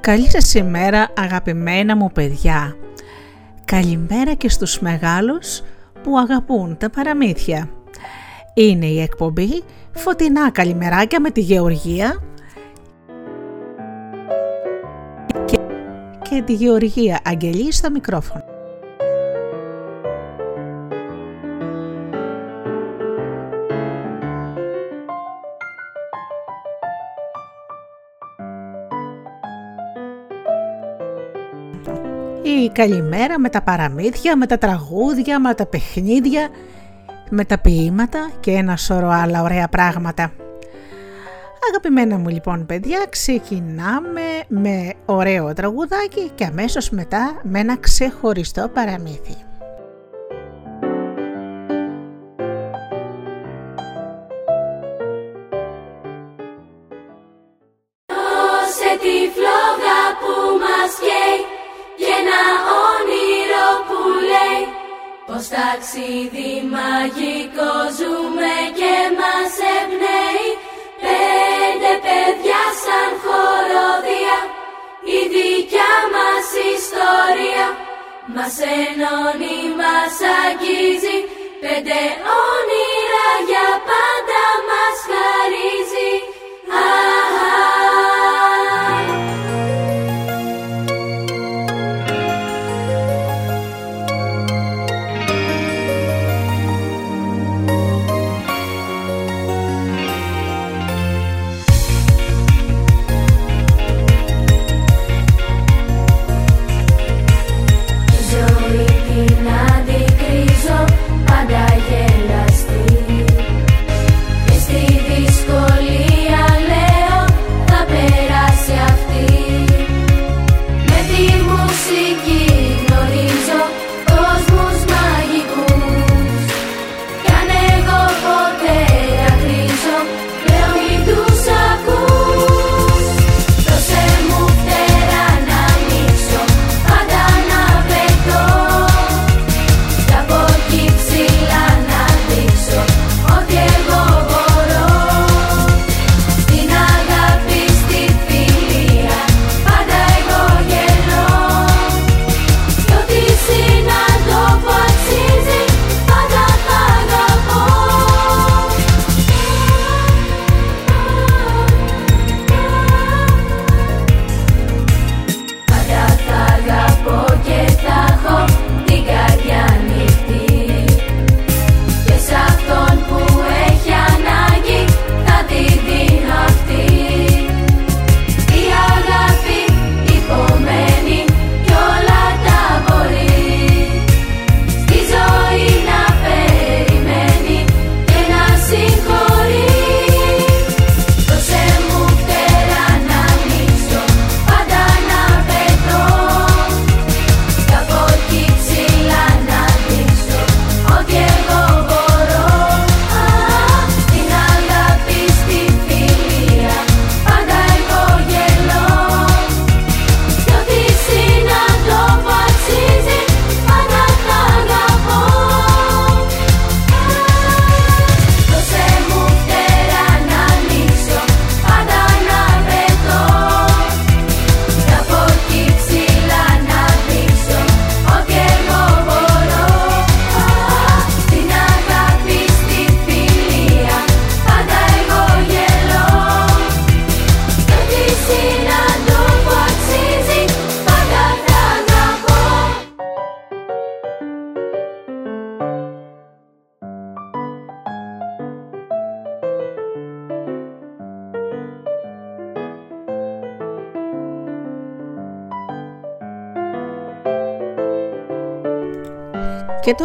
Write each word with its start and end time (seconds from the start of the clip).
Καλή 0.00 0.30
σας 0.30 0.54
ημέρα 0.54 1.08
αγαπημένα 1.16 1.96
μου 1.96 2.10
παιδιά. 2.12 2.76
Καλημέρα 3.64 4.34
και 4.34 4.48
στους 4.48 4.80
μεγάλους 4.80 5.62
που 6.02 6.18
αγαπούν 6.18 6.76
τα 6.76 6.90
παραμύθια. 6.90 7.70
Είναι 8.54 8.86
η 8.86 9.00
εκπομπή 9.00 9.62
Φωτεινά 9.92 10.50
Καλημεράκια 10.50 11.20
με 11.20 11.30
τη 11.30 11.40
Γεωργία 11.40 12.22
και, 15.44 15.58
και 16.30 16.42
τη 16.42 16.52
Γεωργία 16.52 17.20
Αγγελή 17.24 17.72
στο 17.72 17.90
μικρόφωνο. 17.90 18.49
Η 32.50 32.70
καλημέρα 32.70 33.38
με 33.38 33.48
τα 33.48 33.62
παραμύθια, 33.62 34.36
με 34.36 34.46
τα 34.46 34.58
τραγούδια, 34.58 35.40
με 35.40 35.54
τα 35.54 35.66
παιχνίδια, 35.66 36.48
με 37.30 37.44
τα 37.44 37.58
ποίηματα 37.58 38.30
και 38.40 38.50
ένα 38.50 38.76
σώρο 38.76 39.08
άλλα 39.08 39.42
ωραία 39.42 39.68
πράγματα. 39.68 40.32
Αγαπημένα 41.68 42.18
μου 42.18 42.28
λοιπόν 42.28 42.66
παιδιά, 42.66 43.06
ξεκινάμε 43.08 44.22
με 44.48 44.92
ωραίο 45.04 45.52
τραγουδάκι 45.52 46.30
και 46.34 46.44
αμέσως 46.44 46.90
μετά 46.90 47.40
με 47.42 47.58
ένα 47.58 47.76
ξεχωριστό 47.76 48.70
παραμύθι. 48.74 49.49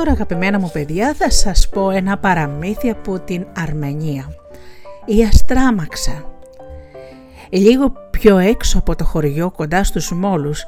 Τώρα 0.06 0.18
αγαπημένα 0.18 0.60
μου 0.60 0.70
παιδιά 0.74 1.14
θα 1.14 1.30
σας 1.30 1.70
πω 1.70 1.90
ένα 1.90 2.18
παραμύθι 2.18 2.90
από 2.90 3.20
την 3.20 3.46
Αρμενία. 3.58 4.36
Η 5.06 5.24
Αστράμαξα. 5.24 6.26
Λίγο 7.50 7.94
πιο 8.10 8.38
έξω 8.38 8.78
από 8.78 8.96
το 8.96 9.04
χωριό 9.04 9.52
κοντά 9.52 9.84
στους 9.84 10.12
μόλους 10.12 10.66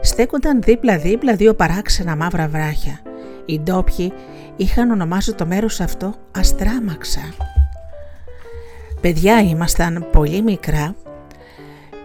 στέκονταν 0.00 0.62
δίπλα-δίπλα 0.62 1.34
δύο 1.34 1.54
παράξενα 1.54 2.16
μαύρα 2.16 2.48
βράχια. 2.48 3.00
Οι 3.46 3.60
ντόπιοι 3.60 4.12
είχαν 4.56 4.90
ονομάσει 4.90 5.34
το 5.34 5.46
μέρος 5.46 5.80
αυτό 5.80 6.14
Αστράμαξα. 6.38 7.34
Παιδιά 9.00 9.40
ήμασταν 9.40 10.06
πολύ 10.12 10.42
μικρά 10.42 10.94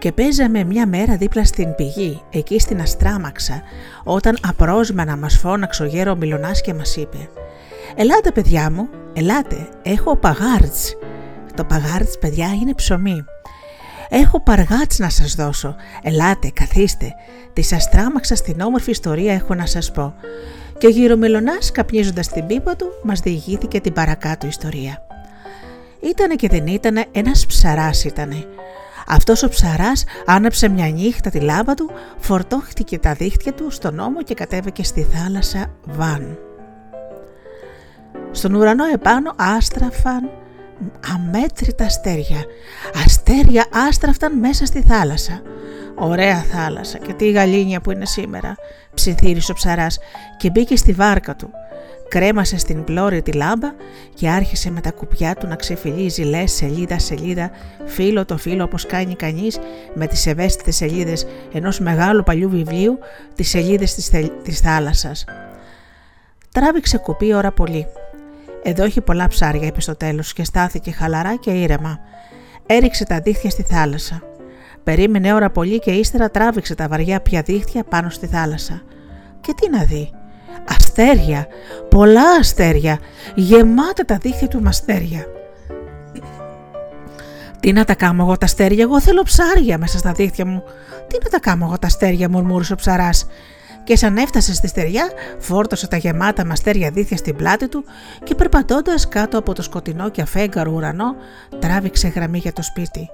και 0.02 0.12
παίζαμε 0.12 0.64
μια 0.64 0.86
μέρα 0.86 1.16
δίπλα 1.16 1.44
στην 1.44 1.74
πηγή, 1.74 2.22
εκεί 2.30 2.58
στην 2.58 2.80
Αστράμαξα, 2.80 3.62
όταν 4.04 4.38
απρόσμενα 4.48 5.16
μας 5.16 5.36
φώναξε 5.38 5.82
ο 5.82 5.86
γέρο 5.86 6.16
Μιλονάς 6.16 6.60
και 6.60 6.74
μας 6.74 6.96
είπε 6.96 7.28
«Ελάτε 7.96 8.30
παιδιά 8.32 8.70
μου, 8.70 8.88
ελάτε, 9.12 9.68
έχω 9.82 10.16
παγάρτς». 10.16 10.96
Το 11.54 11.64
παγάρτς 11.64 12.18
παιδιά 12.18 12.46
είναι 12.62 12.74
ψωμί. 12.74 13.24
Έχω 14.08 14.40
παργάτς 14.40 14.98
να 14.98 15.10
σας 15.10 15.34
δώσω. 15.34 15.74
Ελάτε, 16.02 16.50
καθίστε. 16.54 17.14
Της 17.52 17.66
σας 17.66 17.88
τράμαξα 17.88 18.34
στην 18.34 18.60
όμορφη 18.60 18.90
ιστορία 18.90 19.34
έχω 19.34 19.54
να 19.54 19.66
σας 19.66 19.90
πω. 19.90 20.14
Και 20.78 20.86
ο 20.86 20.90
γυρομελονάς 20.90 21.72
καπνίζοντας 21.72 22.28
την 22.28 22.46
πίπα 22.46 22.76
του 22.76 22.86
μας 23.02 23.20
διηγήθηκε 23.20 23.80
την 23.80 23.92
παρακάτω 23.92 24.46
ιστορία. 24.46 25.02
Ήτανε 26.00 26.34
και 26.34 26.48
δεν 26.48 26.66
ήτανε 26.66 27.04
ένας 27.12 27.46
ψαράς 27.46 28.04
ήτανε. 28.04 28.46
Αυτός 29.06 29.42
ο 29.42 29.48
ψαράς 29.48 30.04
άναψε 30.26 30.68
μια 30.68 30.88
νύχτα 30.88 31.30
τη 31.30 31.40
λάμπα 31.40 31.74
του, 31.74 31.90
φορτώχτηκε 32.18 32.98
τα 32.98 33.12
δίχτυα 33.12 33.52
του 33.52 33.70
στον 33.70 33.98
ώμο 33.98 34.22
και 34.22 34.34
κατέβηκε 34.34 34.84
στη 34.84 35.02
θάλασσα 35.02 35.66
Βαν. 35.84 36.38
Στον 38.30 38.54
ουρανό 38.54 38.84
επάνω 38.84 39.32
άστραφαν 39.36 40.30
αμέτρητα 41.14 41.84
αστέρια. 41.84 42.44
Αστέρια 43.04 43.66
άστραφταν 43.88 44.38
μέσα 44.38 44.66
στη 44.66 44.82
θάλασσα. 44.82 45.42
Ωραία 45.94 46.42
θάλασσα 46.42 46.98
και 46.98 47.12
τι 47.12 47.30
γαλήνια 47.30 47.80
που 47.80 47.90
είναι 47.90 48.06
σήμερα, 48.06 48.54
ψιθύρισε 48.94 49.52
ο 49.52 49.54
ψαράς 49.54 49.98
και 50.36 50.50
μπήκε 50.50 50.76
στη 50.76 50.92
βάρκα 50.92 51.36
του. 51.36 51.50
Κρέμασε 52.12 52.58
στην 52.58 52.84
πλώρη 52.84 53.22
τη 53.22 53.32
λάμπα 53.32 53.68
και 54.14 54.28
άρχισε 54.28 54.70
με 54.70 54.80
τα 54.80 54.90
κουπιά 54.90 55.34
του 55.34 55.46
να 55.46 55.56
ξεφυλίζει 55.56 56.22
λες 56.22 56.52
σελίδα 56.52 56.98
σελίδα, 56.98 57.50
φύλλο 57.84 58.24
το 58.24 58.36
φύλλο 58.36 58.64
όπως 58.64 58.86
κάνει 58.86 59.14
κανείς 59.14 59.58
με 59.94 60.06
τις 60.06 60.26
ευαίσθητες 60.26 60.76
σελίδες 60.76 61.26
ενός 61.52 61.78
μεγάλου 61.80 62.22
παλιού 62.22 62.48
βιβλίου, 62.48 62.98
τις 63.34 63.48
σελίδες 63.48 63.94
της, 63.94 64.10
της 64.42 64.60
θάλασσας. 64.60 65.24
Τράβηξε 66.52 66.98
κουπί 66.98 67.34
ώρα 67.34 67.52
πολύ. 67.52 67.86
Εδώ 68.62 68.84
έχει 68.84 69.00
πολλά 69.00 69.28
ψάρια, 69.28 69.66
είπε 69.66 69.80
στο 69.80 69.96
τέλος 69.96 70.32
και 70.32 70.44
στάθηκε 70.44 70.90
χαλαρά 70.90 71.36
και 71.36 71.50
ήρεμα. 71.50 71.98
Έριξε 72.66 73.04
τα 73.04 73.20
δίχτυα 73.20 73.50
στη 73.50 73.62
θάλασσα. 73.62 74.22
Περίμενε 74.84 75.34
ώρα 75.34 75.50
πολύ 75.50 75.78
και 75.78 75.90
ύστερα 75.90 76.30
τράβηξε 76.30 76.74
τα 76.74 76.88
βαριά 76.88 77.20
πια 77.20 77.42
δίχτυα 77.42 77.84
πάνω 77.84 78.10
στη 78.10 78.26
θάλασσα. 78.26 78.82
Και 79.40 79.54
τι 79.56 79.70
να 79.70 79.84
δει. 79.84 80.10
Αστέρια, 80.94 81.46
πολλά 81.88 82.30
αστέρια, 82.40 82.98
γεμάτα 83.34 84.04
τα 84.04 84.16
δίχτυα 84.16 84.48
του 84.48 84.60
με 84.60 84.68
αστέρια. 84.68 85.26
Τι 87.60 87.72
να 87.72 87.84
τα 87.84 87.94
κάνω 87.94 88.22
εγώ 88.22 88.38
τα 88.38 88.44
αστέρια, 88.44 88.82
εγώ 88.82 89.00
θέλω 89.00 89.22
ψάρια 89.22 89.78
μέσα 89.78 89.98
στα 89.98 90.12
δίχτυα 90.12 90.46
μου. 90.46 90.62
Τι 91.06 91.18
να 91.22 91.30
τα 91.30 91.40
κάνω 91.40 91.64
εγώ 91.64 91.78
τα 91.78 91.86
αστέρια, 91.86 92.28
μουρμούρισε 92.28 92.72
ο 92.72 92.76
ψαράς 92.76 93.26
και 93.84 93.96
σαν 93.96 94.16
έφτασε 94.16 94.54
στη 94.54 94.68
στεριά 94.68 95.10
φόρτωσε 95.38 95.88
τα 95.88 95.96
γεμάτα 95.96 96.44
μαστέρια 96.44 96.90
δίθια 96.90 97.16
στην 97.16 97.36
πλάτη 97.36 97.68
του 97.68 97.84
και 98.24 98.34
περπατώντας 98.34 99.08
κάτω 99.08 99.38
από 99.38 99.54
το 99.54 99.62
σκοτεινό 99.62 100.10
και 100.10 100.22
αφέγγαρο 100.22 100.72
ουρανό 100.72 101.16
τράβηξε 101.58 102.08
γραμμή 102.08 102.38
για 102.38 102.52
το 102.52 102.62
σπίτι. 102.62 103.08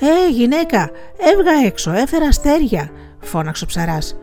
«Ε, 0.00 0.30
γυναίκα, 0.30 0.90
έβγα 1.32 1.66
έξω, 1.66 1.92
έφερα 1.92 2.26
αστέρια», 2.26 2.90
φώναξε 3.20 3.64
ο 3.64 3.66
ψαράς. 3.66 4.16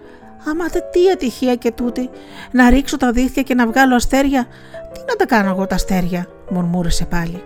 «Άμα 0.49 0.65
τι 0.65 1.11
ατυχία 1.13 1.55
και 1.55 1.71
τούτη, 1.71 2.09
να 2.51 2.69
ρίξω 2.69 2.97
τα 2.97 3.11
δίθια 3.11 3.41
και 3.41 3.53
να 3.53 3.67
βγάλω 3.67 3.95
αστέρια, 3.95 4.47
τι 4.93 4.99
να 5.07 5.15
τα 5.15 5.25
κάνω 5.25 5.49
εγώ 5.49 5.67
τα 5.67 5.75
αστέρια», 5.75 6.27
μουρμούρισε 6.49 7.05
πάλι. 7.05 7.43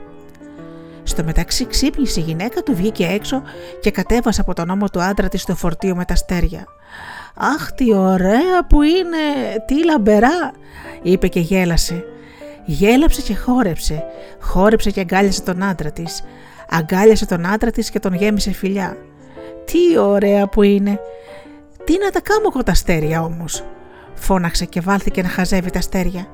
Στο 1.03 1.23
μεταξύ 1.23 1.65
ξύπνησε 1.65 2.19
η 2.19 2.23
γυναίκα 2.23 2.61
του, 2.61 2.75
βγήκε 2.75 3.05
έξω 3.05 3.41
και 3.81 3.91
κατέβασε 3.91 4.41
από 4.41 4.53
τον 4.53 4.69
ώμο 4.69 4.89
του 4.89 5.01
άντρα 5.01 5.27
της 5.27 5.45
το 5.45 5.55
φορτίο 5.55 5.95
με 5.95 6.05
τα 6.05 6.13
αστέρια. 6.13 6.65
«Αχ, 7.35 7.71
τι 7.71 7.93
ωραία 7.93 8.65
που 8.69 8.81
είναι, 8.81 9.17
τι 9.67 9.85
λαμπερά», 9.85 10.51
είπε 11.01 11.27
και 11.27 11.39
γέλασε. 11.39 12.03
Γέλαψε 12.65 13.21
και 13.21 13.35
χόρεψε, 13.35 14.03
χόρεψε 14.39 14.91
και 14.91 14.99
αγκάλιασε 14.99 15.41
τον 15.41 15.63
άντρα 15.63 15.91
της. 15.91 16.23
Αγκάλιασε 16.69 17.25
τον 17.25 17.45
άντρα 17.45 17.71
της 17.71 17.89
και 17.89 17.99
τον 17.99 18.13
γέμισε 18.13 18.51
φιλιά. 18.51 18.97
«Τι 19.65 19.97
ωραία 19.97 20.47
που 20.47 20.61
είναι, 20.61 20.99
τι 21.87 21.97
να 21.97 22.09
τα 22.09 22.21
κάνω 22.21 22.49
εγώ 22.53 22.63
τα 22.63 22.71
αστέρια 22.71 23.23
όμως», 23.23 23.63
φώναξε 24.13 24.65
και 24.65 24.81
βάλθηκε 24.81 25.21
να 25.21 25.27
χαζεύει 25.27 25.69
τα 25.69 25.79
αστέρια. 25.79 26.27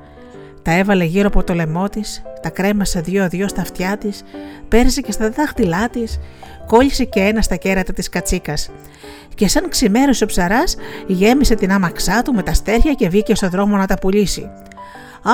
Τα 0.62 0.72
έβαλε 0.72 1.04
γύρω 1.04 1.26
από 1.26 1.44
το 1.44 1.54
λαιμό 1.54 1.88
της, 1.88 2.22
τα 2.42 2.50
κρέμασε 2.50 3.00
δύο-δύο 3.00 3.48
στα 3.48 3.60
αυτιά 3.60 3.96
της, 3.96 4.22
πέρασε 4.68 5.00
και 5.00 5.12
στα 5.12 5.30
δάχτυλά 5.30 5.88
της, 5.88 6.18
κόλλησε 6.66 7.04
και 7.04 7.20
ένα 7.20 7.42
στα 7.42 7.56
κέρατα 7.56 7.92
της 7.92 8.08
κατσίκας. 8.08 8.70
Και 9.34 9.48
σαν 9.48 9.68
ξημέρωσε 9.68 10.24
ο 10.24 10.26
ψαράς, 10.26 10.76
γέμισε 11.06 11.54
την 11.54 11.72
άμαξά 11.72 12.22
του 12.22 12.34
με 12.34 12.42
τα 12.42 12.50
αστέρια 12.50 12.92
και 12.92 13.08
βγήκε 13.08 13.34
στον 13.34 13.50
δρόμο 13.50 13.76
να 13.76 13.86
τα 13.86 13.98
πουλήσει. 13.98 14.50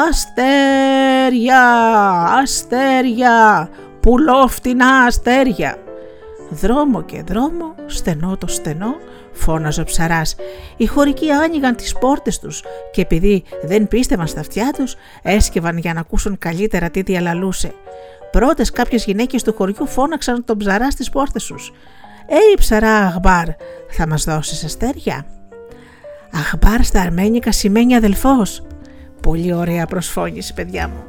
Αστέρια, 0.08 1.62
αστέρια, 2.42 3.68
πουλόφτινα 4.00 4.86
αστέρια. 4.86 5.76
Δρόμο 6.50 7.02
και 7.02 7.22
δρόμο, 7.22 7.74
στενό 7.86 8.36
το 8.36 8.46
στενό, 8.46 8.94
φώναζε 9.32 9.80
ο 9.80 9.84
ψαράς. 9.84 10.36
Οι 10.76 10.86
χωρικοί 10.86 11.30
άνοιγαν 11.30 11.76
τις 11.76 11.92
πόρτες 11.98 12.38
τους 12.38 12.62
και 12.92 13.00
επειδή 13.00 13.42
δεν 13.62 13.88
πίστευαν 13.88 14.26
στα 14.26 14.40
αυτιά 14.40 14.74
τους, 14.76 14.96
έσκευαν 15.22 15.78
για 15.78 15.94
να 15.94 16.00
ακούσουν 16.00 16.38
καλύτερα 16.38 16.90
τι 16.90 17.02
διαλαλούσε. 17.02 17.74
Πρώτες 18.30 18.70
κάποιες 18.70 19.04
γυναίκες 19.04 19.42
του 19.42 19.54
χωριού 19.54 19.86
φώναξαν 19.86 20.44
τον 20.44 20.58
ψαρά 20.58 20.90
στις 20.90 21.10
πόρτες 21.10 21.44
τους. 21.44 21.72
«Ει 22.28 22.56
ψαρά 22.58 22.96
Αχμπάρ, 22.96 23.46
θα 23.88 24.06
μας 24.08 24.24
δώσεις 24.24 24.64
αστέρια» 24.64 25.26
«Αχμπάρ 26.32 26.84
στα 26.84 27.00
αρμένικα 27.00 27.52
σημαίνει 27.52 27.96
αδελφός» 27.96 28.62
«Πολύ 29.22 29.52
ωραία 29.52 29.86
προσφώνηση 29.86 30.54
παιδιά 30.54 30.88
μου» 30.88 31.04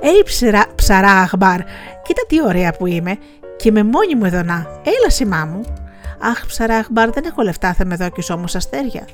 «Ει 0.00 0.22
ψαρά, 0.24 0.64
ψαρά 0.74 1.12
Αχμπάρ, 1.12 1.60
κοίτα 2.02 2.22
τι 2.28 2.42
ωραία 2.42 2.72
που 2.72 2.86
είμαι 2.86 3.16
και 3.56 3.68
είμαι 3.68 3.82
μόνη 3.82 4.14
μου 4.14 4.24
εδώ 4.24 4.42
να, 4.42 4.66
έλα 4.84 5.10
σημά 5.10 5.44
μου» 5.44 5.79
Αχ, 6.22 6.46
ψαράχμπαρ, 6.46 7.10
δεν 7.10 7.24
έχω 7.26 7.42
λεφτά, 7.42 7.74
θα 7.74 7.84
με 7.84 7.96
δόκει 7.96 8.32
όμως 8.32 8.54
αστέρια. 8.54 9.04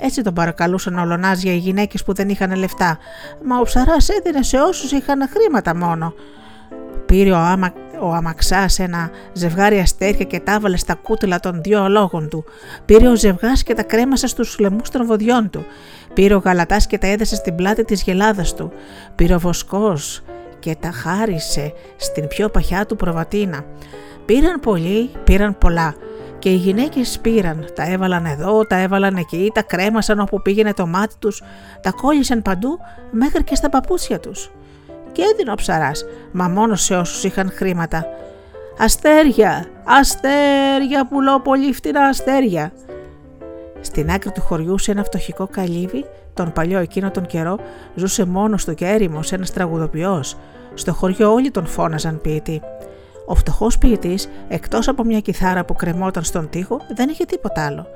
Έτσι 0.00 0.22
τον 0.22 0.34
παρακαλούσαν 0.34 0.98
ολονάζια 0.98 1.52
οι 1.52 1.56
γυναίκες 1.56 2.04
που 2.04 2.14
δεν 2.14 2.28
είχαν 2.28 2.54
λεφτά, 2.54 2.98
μα 3.44 3.58
ο 3.58 3.62
ψαράς 3.62 4.08
έδινε 4.08 4.42
σε 4.42 4.56
όσους 4.56 4.92
είχαν 4.92 5.28
χρήματα 5.28 5.76
μόνο. 5.76 6.14
Πήρε 7.06 7.30
ο, 7.30 7.36
άμα, 7.36 7.72
ο 8.00 8.12
αμαξάς 8.12 8.78
ένα 8.78 9.10
ζευγάρι 9.32 9.78
αστέρια 9.78 10.24
και 10.24 10.40
τα 10.40 10.52
έβαλε 10.52 10.76
στα 10.76 10.94
κούτελα 10.94 11.40
των 11.40 11.62
δύο 11.62 11.82
ολόγων 11.82 12.28
του. 12.28 12.44
Πήρε 12.84 13.08
ο 13.08 13.16
ζευγάς 13.16 13.62
και 13.62 13.74
τα 13.74 13.82
κρέμασε 13.82 14.26
στους 14.26 14.58
λαιμού 14.58 14.80
των 14.92 15.06
βοδιών 15.06 15.50
του. 15.50 15.64
Πήρε 16.14 16.34
ο 16.34 16.38
γαλατάς 16.38 16.86
και 16.86 16.98
τα 16.98 17.06
έδεσε 17.06 17.34
στην 17.34 17.54
πλάτη 17.54 17.84
της 17.84 18.02
γελάδας 18.02 18.54
του. 18.54 18.72
Πήρε 19.14 19.34
ο 19.34 19.38
βοσκός 19.38 20.22
και 20.58 20.76
τα 20.80 20.90
χάρισε 20.90 21.72
στην 21.96 22.28
πιο 22.28 22.48
παχιά 22.48 22.86
του 22.86 22.96
προβατίνα. 22.96 23.64
Πήραν 24.24 24.60
πολλοί, 24.60 25.10
πήραν 25.24 25.58
πολλά 25.58 25.94
και 26.44 26.50
οι 26.50 26.56
γυναίκες 26.56 27.18
πήραν, 27.18 27.66
τα 27.74 27.90
έβαλαν 27.90 28.24
εδώ, 28.24 28.66
τα 28.66 28.76
έβαλαν 28.76 29.16
εκεί, 29.16 29.50
τα 29.54 29.62
κρέμασαν 29.62 30.20
όπου 30.20 30.42
πήγαινε 30.42 30.72
το 30.72 30.86
μάτι 30.86 31.14
τους, 31.18 31.42
τα 31.80 31.90
κόλλησαν 31.90 32.42
παντού 32.42 32.78
μέχρι 33.10 33.44
και 33.44 33.54
στα 33.54 33.68
παπούτσια 33.68 34.20
τους. 34.20 34.50
Και 35.12 35.22
έδινε 35.32 35.52
ο 35.52 35.54
ψαράς, 35.54 36.04
μα 36.32 36.48
μόνος 36.48 36.82
σε 36.82 36.96
όσους 36.96 37.24
είχαν 37.24 37.50
χρήματα. 37.50 38.06
«Αστέρια, 38.78 39.66
αστέρια, 39.84 41.06
πουλώ 41.06 41.40
πολύ 41.40 41.72
φτηνά 41.72 42.00
αστέρια». 42.00 42.72
Στην 43.80 44.10
άκρη 44.10 44.30
του 44.30 44.40
χωριού 44.40 44.78
σε 44.78 44.90
ένα 44.90 45.04
φτωχικό 45.04 45.48
καλύβι, 45.50 46.04
τον 46.34 46.52
παλιό 46.52 46.78
εκείνο 46.78 47.10
τον 47.10 47.26
καιρό, 47.26 47.58
ζούσε 47.94 48.24
μόνος 48.24 48.64
του 48.64 48.74
και 48.74 48.86
έρημος 48.86 49.32
ένας 49.32 49.52
τραγουδοποιός. 49.52 50.36
Στο 50.74 50.92
χωριό 50.92 51.32
όλοι 51.32 51.50
τον 51.50 51.66
φώναζαν 51.66 52.20
ποιητή. 52.20 52.62
Ο 53.26 53.34
φτωχός 53.34 53.78
ποιητής, 53.78 54.28
εκτός 54.48 54.88
από 54.88 55.04
μια 55.04 55.20
κιθάρα 55.20 55.64
που 55.64 55.74
κρεμόταν 55.74 56.22
στον 56.22 56.50
τοίχο, 56.50 56.80
δεν 56.94 57.08
είχε 57.08 57.24
τίποτα 57.24 57.66
άλλο. 57.66 57.86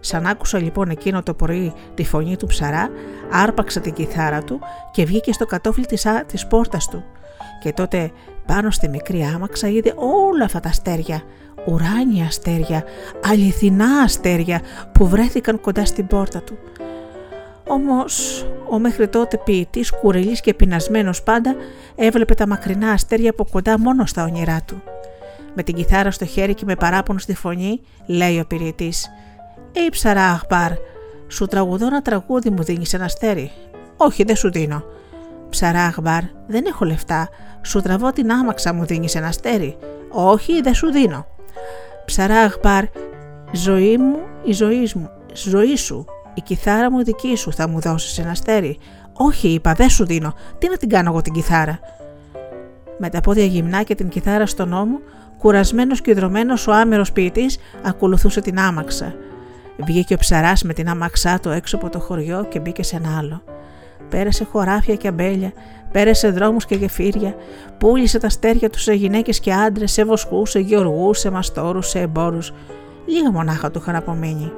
Σαν 0.00 0.26
άκουσα 0.26 0.58
λοιπόν 0.58 0.90
εκείνο 0.90 1.22
το 1.22 1.34
πρωί 1.34 1.72
τη 1.94 2.04
φωνή 2.04 2.36
του 2.36 2.46
ψαρά, 2.46 2.90
άρπαξε 3.30 3.80
την 3.80 3.92
κιθάρα 3.92 4.42
του 4.42 4.60
και 4.92 5.04
βγήκε 5.04 5.32
στο 5.32 5.46
κατόφλι 5.46 5.86
της, 5.86 6.06
της 6.26 6.46
πόρτας 6.46 6.88
του. 6.88 7.04
Και 7.60 7.72
τότε 7.72 8.10
πάνω 8.46 8.70
στη 8.70 8.88
μικρή 8.88 9.22
άμαξα 9.22 9.68
είδε 9.68 9.94
όλα 10.32 10.44
αυτά 10.44 10.60
τα 10.60 10.68
αστέρια, 10.68 11.22
ουράνια 11.66 12.24
αστέρια, 12.24 12.84
αληθινά 13.24 14.00
αστέρια 14.00 14.60
που 14.92 15.06
βρέθηκαν 15.08 15.60
κοντά 15.60 15.84
στην 15.84 16.06
πόρτα 16.06 16.42
του. 16.42 16.58
Όμως 17.66 18.46
ο 18.70 18.78
μέχρι 18.78 19.08
τότε 19.08 19.36
ποιητής, 19.36 19.90
κουρελής 19.90 20.40
και 20.40 20.54
πεινασμένος 20.54 21.22
πάντα, 21.22 21.54
έβλεπε 21.96 22.34
τα 22.34 22.46
μακρινά 22.46 22.90
αστέρια 22.90 23.30
από 23.30 23.46
κοντά 23.50 23.78
μόνο 23.78 24.06
στα 24.06 24.24
όνειρά 24.24 24.60
του. 24.66 24.82
Με 25.54 25.62
την 25.62 25.74
κιθάρα 25.74 26.10
στο 26.10 26.24
χέρι 26.24 26.54
και 26.54 26.64
με 26.64 26.74
παράπονο 26.74 27.18
στη 27.18 27.34
φωνή, 27.34 27.80
λέει 28.06 28.38
ο 28.38 28.44
ποιητή: 28.46 28.92
«Ε, 29.72 29.88
ψαρά 29.90 30.24
αχπάρ, 30.24 30.72
σου 31.28 31.46
τραγουδώ 31.46 31.86
ένα 31.86 32.02
τραγούδι 32.02 32.50
μου 32.50 32.62
δίνεις 32.62 32.94
ένα 32.94 33.04
αστέρι. 33.04 33.50
Όχι, 33.96 34.24
δεν 34.24 34.36
σου 34.36 34.50
δίνω. 34.50 34.82
Ψαρά 35.50 35.84
αχμπάρ, 35.84 36.22
δεν 36.46 36.64
έχω 36.66 36.84
λεφτά. 36.84 37.28
Σου 37.62 37.80
τραβώ 37.80 38.12
την 38.12 38.32
άμαξα 38.32 38.72
μου 38.72 38.84
δίνεις 38.84 39.14
ένα 39.14 39.26
αστέρι. 39.26 39.76
Όχι, 40.08 40.60
δεν 40.60 40.74
σου 40.74 40.90
δίνω. 40.90 41.26
Ψαρά 42.04 42.40
αχμπάρ, 42.40 42.84
ζωή 43.52 43.98
μου, 43.98 44.18
η 44.44 44.52
ζωή 44.52 44.90
μου, 44.94 45.10
ζωή 45.32 45.76
σου, 45.76 46.04
η 46.40 46.42
κιθάρα 46.42 46.90
μου 46.90 47.04
δική 47.04 47.36
σου, 47.36 47.52
θα 47.52 47.68
μου 47.68 47.80
δώσεις 47.80 48.18
ένα 48.18 48.30
αστέρι. 48.30 48.78
Όχι, 49.12 49.48
είπα, 49.48 49.72
δεν 49.72 49.88
σου 49.88 50.06
δίνω. 50.06 50.34
Τι 50.58 50.68
να 50.68 50.76
την 50.76 50.88
κάνω 50.88 51.10
εγώ 51.10 51.20
την 51.20 51.32
κιθάρα; 51.32 51.78
Με 52.98 53.08
τα 53.08 53.20
πόδια 53.20 53.44
γυμνά 53.44 53.82
και 53.82 53.94
την 53.94 54.08
κιθάρα 54.08 54.46
στον 54.46 54.72
ώμο, 54.72 55.00
κουρασμένος 55.38 56.00
και 56.00 56.14
δρομένο 56.14 56.54
ο 56.68 56.72
άμερος 56.72 57.12
ποιητής 57.12 57.58
ακολουθούσε 57.82 58.40
την 58.40 58.58
άμαξα. 58.58 59.14
Βγήκε 59.76 60.14
ο 60.14 60.16
ψαράς 60.16 60.62
με 60.62 60.72
την 60.72 60.88
άμαξά 60.88 61.40
του 61.40 61.48
έξω 61.48 61.76
από 61.76 61.88
το 61.88 62.00
χωριό 62.00 62.46
και 62.48 62.60
μπήκε 62.60 62.82
σε 62.82 62.96
ένα 62.96 63.16
άλλο. 63.18 63.42
Πέρασε 64.08 64.44
χωράφια 64.44 64.94
και 64.94 65.08
αμπέλια, 65.08 65.52
πέρασε 65.92 66.30
δρόμους 66.30 66.66
και 66.66 66.74
γεφύρια, 66.74 67.34
πούλησε 67.78 68.18
τα 68.18 68.28
στέρια 68.28 68.70
του 68.70 68.78
σε 68.78 68.92
γυναίκες 68.92 69.40
και 69.40 69.52
άντρες, 69.52 69.92
σε 69.92 70.04
βοσκούς, 70.04 70.50
σε 70.50 70.58
γεωργούς, 70.58 71.18
σε 71.18 71.30
μαστόρους, 71.30 71.88
σε 71.88 72.00
εμπόρους. 72.00 72.52
Λίγα 73.06 73.30
μονάχα 73.30 73.70
του 73.70 73.78
είχαν 73.78 73.96
απομείνει. 73.96 74.52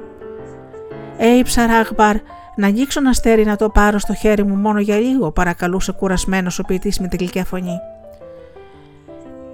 «Ει 1.17 1.43
ψαράγμπαρ, 1.43 2.15
να 2.55 2.67
ανοίξω 2.67 2.99
ένα 2.99 3.09
αστέρι 3.09 3.45
να 3.45 3.55
το 3.55 3.69
πάρω 3.69 3.99
στο 3.99 4.13
χέρι 4.13 4.43
μου 4.43 4.55
μόνο 4.55 4.79
για 4.79 4.97
λίγο», 4.97 5.31
παρακαλούσε 5.31 5.91
κουρασμένος 5.91 6.59
ο 6.59 6.63
ποιητής 6.63 6.99
με 6.99 7.07
τη 7.07 7.17
γλυκιά 7.17 7.45
φωνή. 7.45 7.79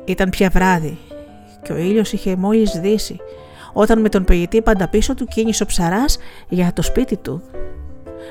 Ήταν 0.06 0.30
πια 0.30 0.50
βράδυ 0.50 0.98
και 1.62 1.72
ο 1.72 1.78
ήλιος 1.78 2.14
είχε 2.14 2.36
μόλις 2.36 2.72
δύσει, 2.72 3.20
όταν 3.74 4.02
με 4.02 4.10
τον 4.10 4.24
ποιητή 4.24 4.62
πάντα 4.62 4.88
πίσω 4.88 5.14
του 5.14 5.26
κίνησε 5.26 5.64
ο 5.64 5.66
ψαράς 5.66 6.18
για 6.50 6.74
το 6.74 6.82
σπίτι 6.82 7.18
του 7.18 7.42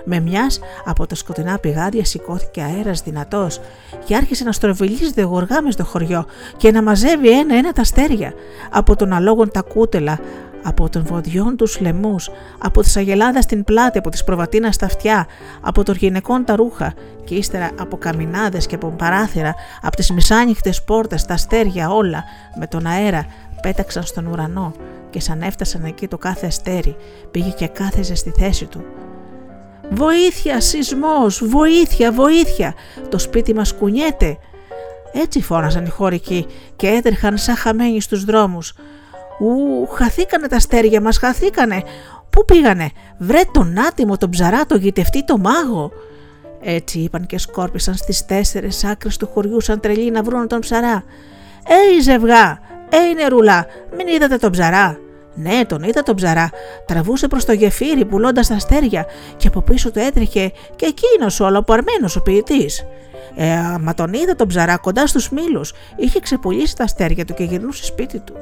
με 0.04 0.20
μιας 0.20 0.60
από 0.84 1.06
τα 1.06 1.14
σκοτεινά 1.14 1.58
πηγάδια 1.58 2.04
σηκώθηκε 2.04 2.62
αέρας 2.62 3.02
δυνατός 3.02 3.60
και 4.04 4.16
άρχισε 4.16 4.44
να 4.44 4.52
στροβιλίζει 4.52 5.20
γοργά 5.22 5.62
μες 5.62 5.74
στο 5.74 5.84
χωριό 5.84 6.26
και 6.56 6.70
να 6.70 6.82
μαζεύει 6.82 7.38
ένα-ένα 7.38 7.72
τα 7.72 7.80
αστέρια 7.80 8.32
από 8.70 8.96
τον 8.96 9.12
αλόγων 9.12 9.50
τα 9.50 9.62
κούτελα, 9.62 10.18
από 10.68 10.88
τον 10.88 11.04
βοδιών 11.04 11.56
τους 11.56 11.80
λαιμούς, 11.80 12.30
από 12.58 12.82
τη 12.82 12.92
αγελάδα 12.96 13.42
στην 13.42 13.64
πλάτη, 13.64 13.98
από 13.98 14.10
τη 14.10 14.22
προβατίνα 14.24 14.72
στα 14.72 14.86
αυτιά, 14.86 15.26
από 15.60 15.82
των 15.82 15.94
γυναικών 15.94 16.44
τα 16.44 16.56
ρούχα 16.56 16.94
και 17.24 17.34
ύστερα 17.34 17.70
από 17.80 17.96
καμινάδες 17.96 18.66
και 18.66 18.74
από 18.74 18.88
παράθυρα, 18.88 19.54
από 19.82 19.96
τις 19.96 20.10
μισάνυχτε 20.10 20.72
πόρτες, 20.84 21.24
τα 21.24 21.34
αστέρια 21.34 21.90
όλα 21.90 22.24
με 22.58 22.66
τον 22.66 22.86
αέρα 22.86 23.26
πέταξαν 23.62 24.02
στον 24.02 24.26
ουρανό 24.26 24.72
και 25.10 25.20
σαν 25.20 25.42
έφτασαν 25.42 25.84
εκεί 25.84 26.08
το 26.08 26.18
κάθε 26.18 26.46
αστέρι 26.46 26.96
πήγε 27.30 27.50
και 27.50 27.66
κάθεζε 27.66 28.14
στη 28.14 28.30
θέση 28.30 28.66
του 28.66 28.84
«Βοήθεια, 29.90 30.60
σεισμός, 30.60 31.42
βοήθεια, 31.44 32.12
βοήθεια, 32.12 32.74
το 33.08 33.18
σπίτι 33.18 33.54
μας 33.54 33.74
κουνιέται». 33.74 34.38
Έτσι 35.12 35.42
φώναζαν 35.42 35.84
οι 35.84 35.88
χωρικοί 35.88 36.46
και 36.76 36.88
έτρεχαν 36.88 37.38
σαν 37.38 37.56
χαμένοι 37.56 38.00
στους 38.00 38.24
δρόμους. 38.24 38.74
«Ου, 39.38 39.86
χαθήκανε 39.86 40.46
τα 40.46 40.56
αστέρια 40.56 41.00
μας, 41.00 41.18
χαθήκανε. 41.18 41.82
Πού 42.30 42.44
πήγανε, 42.44 42.90
βρε 43.18 43.40
τον 43.52 43.78
άτιμο, 43.78 44.16
τον 44.16 44.30
ψαρά, 44.30 44.66
τον 44.66 44.80
γητευτή, 44.80 45.24
τον 45.24 45.40
μάγο». 45.40 45.92
Έτσι 46.60 46.98
είπαν 46.98 47.26
και 47.26 47.38
σκόρπισαν 47.38 47.94
στις 47.94 48.26
τέσσερες 48.26 48.84
άκρες 48.84 49.16
του 49.16 49.26
χωριού 49.34 49.60
σαν 49.60 49.80
τρελοί 49.80 50.10
να 50.10 50.22
βρουν 50.22 50.48
τον 50.48 50.60
ψαρά. 50.60 51.04
«Έι 51.66 52.00
ζευγά, 52.00 52.58
έι 52.88 53.14
νερουλά, 53.14 53.66
μην 53.96 54.06
είδατε 54.06 54.36
τον 54.36 54.50
ψαρά». 54.50 54.98
Ναι, 55.40 55.64
τον 55.66 55.82
είδα 55.82 56.02
τον 56.02 56.16
ψαρά. 56.16 56.50
Τραβούσε 56.86 57.28
προς 57.28 57.44
το 57.44 57.52
γεφύρι 57.52 58.04
πουλώντας 58.04 58.48
τα 58.48 58.54
αστέρια 58.54 59.06
και 59.36 59.48
από 59.48 59.62
πίσω 59.62 59.90
του 59.90 59.98
έτρεχε 59.98 60.52
και 60.76 60.86
εκείνος 60.86 61.40
ο 61.40 61.44
ολοπαρμένο 61.44 62.08
ο 62.16 62.20
ποιητής. 62.20 62.84
Ε, 63.36 63.76
μα 63.80 63.94
τον 63.94 64.12
είδα 64.12 64.36
τον 64.36 64.48
ψαρά 64.48 64.76
κοντά 64.76 65.06
στους 65.06 65.30
μήλους. 65.30 65.72
Είχε 65.96 66.20
ξεπουλήσει 66.20 66.76
τα 66.76 66.84
αστέρια 66.84 67.24
του 67.24 67.34
και 67.34 67.44
γυρνούσε 67.44 67.84
σπίτι 67.84 68.18
του. 68.18 68.34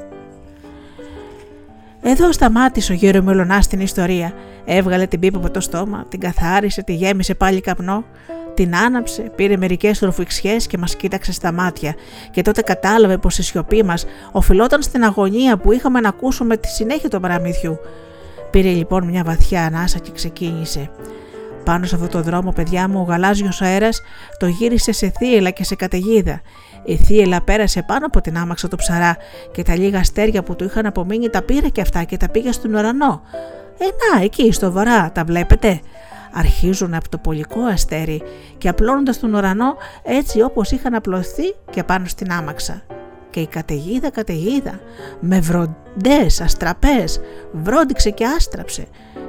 Εδώ 2.09 2.31
σταμάτησε 2.31 2.91
ο 2.91 2.95
γύρο 2.95 3.21
Μελονάς 3.21 3.65
στην 3.65 3.79
ιστορία. 3.79 4.33
Έβγαλε 4.65 5.05
την 5.05 5.19
πίπα 5.19 5.37
από 5.37 5.51
το 5.51 5.59
στόμα, 5.59 6.05
την 6.09 6.19
καθάρισε, 6.19 6.83
τη 6.83 6.93
γέμισε 6.93 7.35
πάλι 7.35 7.61
καπνό, 7.61 8.03
την 8.53 8.75
άναψε, 8.75 9.31
πήρε 9.35 9.57
μερικές 9.57 9.99
ρουφιξιέ 9.99 10.55
και 10.55 10.77
μας 10.77 10.95
κοίταξε 10.95 11.31
στα 11.31 11.51
μάτια, 11.51 11.95
και 12.31 12.41
τότε 12.41 12.61
κατάλαβε 12.61 13.17
πως 13.17 13.37
η 13.37 13.43
σιωπή 13.43 13.83
μας 13.83 14.05
οφειλόταν 14.31 14.81
στην 14.81 15.03
αγωνία 15.03 15.57
που 15.57 15.71
είχαμε 15.71 15.99
να 15.99 16.09
ακούσουμε 16.09 16.57
τη 16.57 16.67
συνέχεια 16.67 17.09
του 17.09 17.19
παραμύθιου. 17.19 17.77
Πήρε 18.51 18.69
λοιπόν 18.69 19.05
μια 19.05 19.23
βαθιά 19.23 19.65
ανάσα 19.65 19.97
και 19.97 20.11
ξεκίνησε. 20.11 20.89
Πάνω 21.63 21.85
σε 21.85 21.95
αυτό 21.95 22.07
το 22.07 22.21
δρόμο, 22.21 22.51
παιδιά 22.51 22.87
μου, 22.87 22.99
ο 22.99 23.03
γαλάζιος 23.03 23.61
αέρας 23.61 24.01
το 24.39 24.47
γύρισε 24.47 24.91
σε 24.91 25.11
θύελα 25.17 25.49
και 25.49 25.63
σε 25.63 25.75
καταιγίδα. 25.75 26.41
Η 26.87 26.95
θύελα 26.95 27.41
πέρασε 27.41 27.81
πάνω 27.81 28.05
από 28.05 28.21
την 28.21 28.37
άμαξα 28.37 28.67
του 28.67 28.75
ψαρά 28.75 29.17
και 29.51 29.63
τα 29.63 29.75
λίγα 29.75 29.99
αστέρια 29.99 30.43
που 30.43 30.55
του 30.55 30.63
είχαν 30.63 30.85
απομείνει 30.85 31.29
τα 31.29 31.41
πήρε 31.41 31.67
και 31.67 31.81
αυτά 31.81 32.03
και 32.03 32.17
τα 32.17 32.29
πήγε 32.29 32.51
στον 32.51 32.73
ουρανό. 32.73 33.21
Ε, 33.77 33.85
να, 33.85 34.23
εκεί 34.23 34.51
στο 34.51 34.71
βορρά, 34.71 35.11
τα 35.11 35.23
βλέπετε; 35.23 35.79
Αρχίζουν 36.33 36.93
από 36.93 37.09
το 37.09 37.17
πολικό 37.17 37.61
αστέρι 37.61 38.21
και 38.57 38.69
απλώνοντας 38.69 39.19
τον 39.19 39.33
ουρανό 39.33 39.75
έτσι 40.03 40.41
όπως 40.41 40.71
είχαν 40.71 40.93
απλωθεί 40.95 41.55
και 41.69 41.83
πάνω 41.83 42.05
στην 42.05 42.31
άμαξα. 42.31 42.81
Και 43.29 43.39
η 43.39 43.47
καταιγίδα 43.47 44.09
καταιγίδα 44.09 44.79
με 45.19 45.39
βροντές, 45.39 46.41
αστραπές, 46.41 47.19
βρόντιξε 47.51 48.09
και 48.09 48.25
άστραψε 48.25 48.85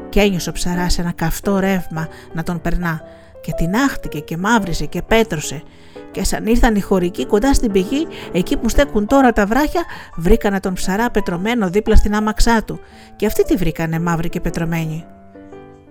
και 0.08 0.20
ένιωσε 0.20 0.50
ο 0.50 0.52
ψαράς 0.52 0.98
ένα 0.98 1.12
καυτό 1.12 1.58
ρεύμα 1.58 2.08
να 2.32 2.42
τον 2.42 2.60
περνά 2.60 3.02
και 3.40 3.52
την 3.56 3.74
άχτηκε 3.74 4.18
και 4.18 4.36
μαύρισε 4.36 4.84
και 4.84 5.02
πέτρωσε 5.02 5.62
και 6.10 6.24
σαν 6.24 6.46
ήρθαν 6.46 6.74
οι 6.74 6.80
χωρικοί 6.80 7.26
κοντά 7.26 7.54
στην 7.54 7.72
πηγή, 7.72 8.06
εκεί 8.32 8.56
που 8.56 8.68
στέκουν 8.68 9.06
τώρα 9.06 9.32
τα 9.32 9.46
βράχια, 9.46 9.84
βρήκανε 10.16 10.60
τον 10.60 10.74
ψαρά 10.74 11.10
πετρωμένο 11.10 11.68
δίπλα 11.68 11.96
στην 11.96 12.14
άμαξά 12.14 12.64
του 12.64 12.80
και 13.16 13.26
αυτοί 13.26 13.44
τη 13.44 13.54
βρήκανε 13.54 13.98
μαύρη 13.98 14.28
και 14.28 14.40
πετρωμένη. 14.40 15.04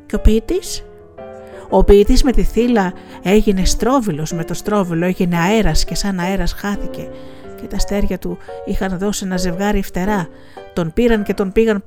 Και 0.06 0.16
ο 0.16 0.20
ποιητής; 0.20 0.84
Ο 1.70 1.84
ποιητής 1.84 2.24
με 2.24 2.32
τη 2.32 2.44
θύλα 2.44 2.94
έγινε 3.24 3.66
στρόβιλος, 3.66 4.32
με 4.32 4.44
το 4.44 4.54
στρόβιλο 4.54 5.06
έγινε 5.06 5.38
αέρας 5.38 5.84
και 5.84 5.96
σαν 5.96 6.20
αέρας 6.20 6.54
χάθηκε 6.54 7.10
και 7.62 7.68
τα 7.68 7.76
αστέρια 7.76 8.18
του 8.18 8.38
είχαν 8.66 8.98
δώσει 8.98 9.26
ένα 9.26 9.38
ζευγάρι 9.38 9.84
φτερά. 9.84 10.28
Τον 10.74 10.94
πήραν 10.94 11.24
και 11.24 11.34
τον 11.34 11.52
πήγαν 11.52 11.84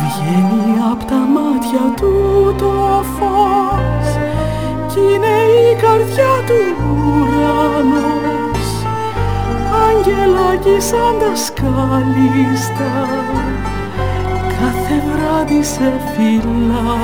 βγαίνει 0.00 0.74
απ' 0.92 1.04
τα 1.04 1.20
μάτια 1.34 1.94
του 1.96 2.54
το 2.58 3.04
φως 3.16 4.08
κι 4.86 4.98
είναι 4.98 5.36
η 5.60 5.74
καρδιά 5.82 6.34
του 6.46 6.60
ουρανός. 7.06 8.68
Αγγελάκι 9.86 10.80
σαν 10.80 11.14
τα 11.18 11.36
σκάλιστα 11.36 12.90
κάθε 14.62 15.02
βράδυ 15.08 15.62
σε 15.62 15.92
φυλά. 16.14 16.96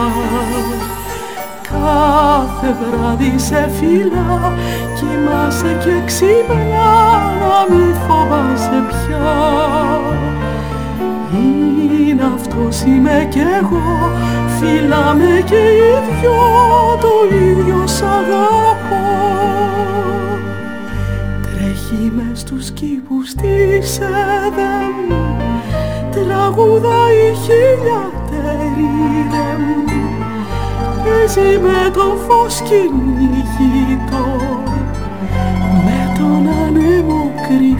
Κάθε 1.63 2.77
βράδυ 2.81 3.39
σε 3.39 3.71
φυλά 3.81 4.53
κοιμάσαι 4.95 5.79
και 5.85 6.03
ξύπνα 6.05 6.89
να 7.41 7.75
μη 7.75 7.95
φοβάσαι 8.07 8.83
πια. 8.89 9.29
είναι 10.11 10.28
αυτός 12.35 12.83
είμαι 12.83 13.27
κι 13.31 13.39
εγώ. 13.39 14.13
Φυλάμε 14.61 15.43
και 15.45 15.55
οι 15.55 15.99
δυο 16.21 16.37
το 17.01 17.37
ίδιο 17.37 17.87
σ' 17.87 18.03
αγαπώ. 18.03 19.07
Τρέχει 21.43 22.13
μες 22.17 22.41
στους 22.41 22.71
κήπους 22.71 23.35
της 23.35 23.99
Εδέμ 23.99 24.95
Τραγουδάει 26.11 27.35
χιλιατερίδεμ 27.45 29.63
Παίζει 31.05 31.59
με 31.59 31.91
το 31.91 32.17
φως 32.27 32.61
κυνηγητό. 32.61 34.27
Με 35.85 36.13
τον 36.19 36.49
ανέμο 36.65 37.21
κρυφτό 37.49 37.78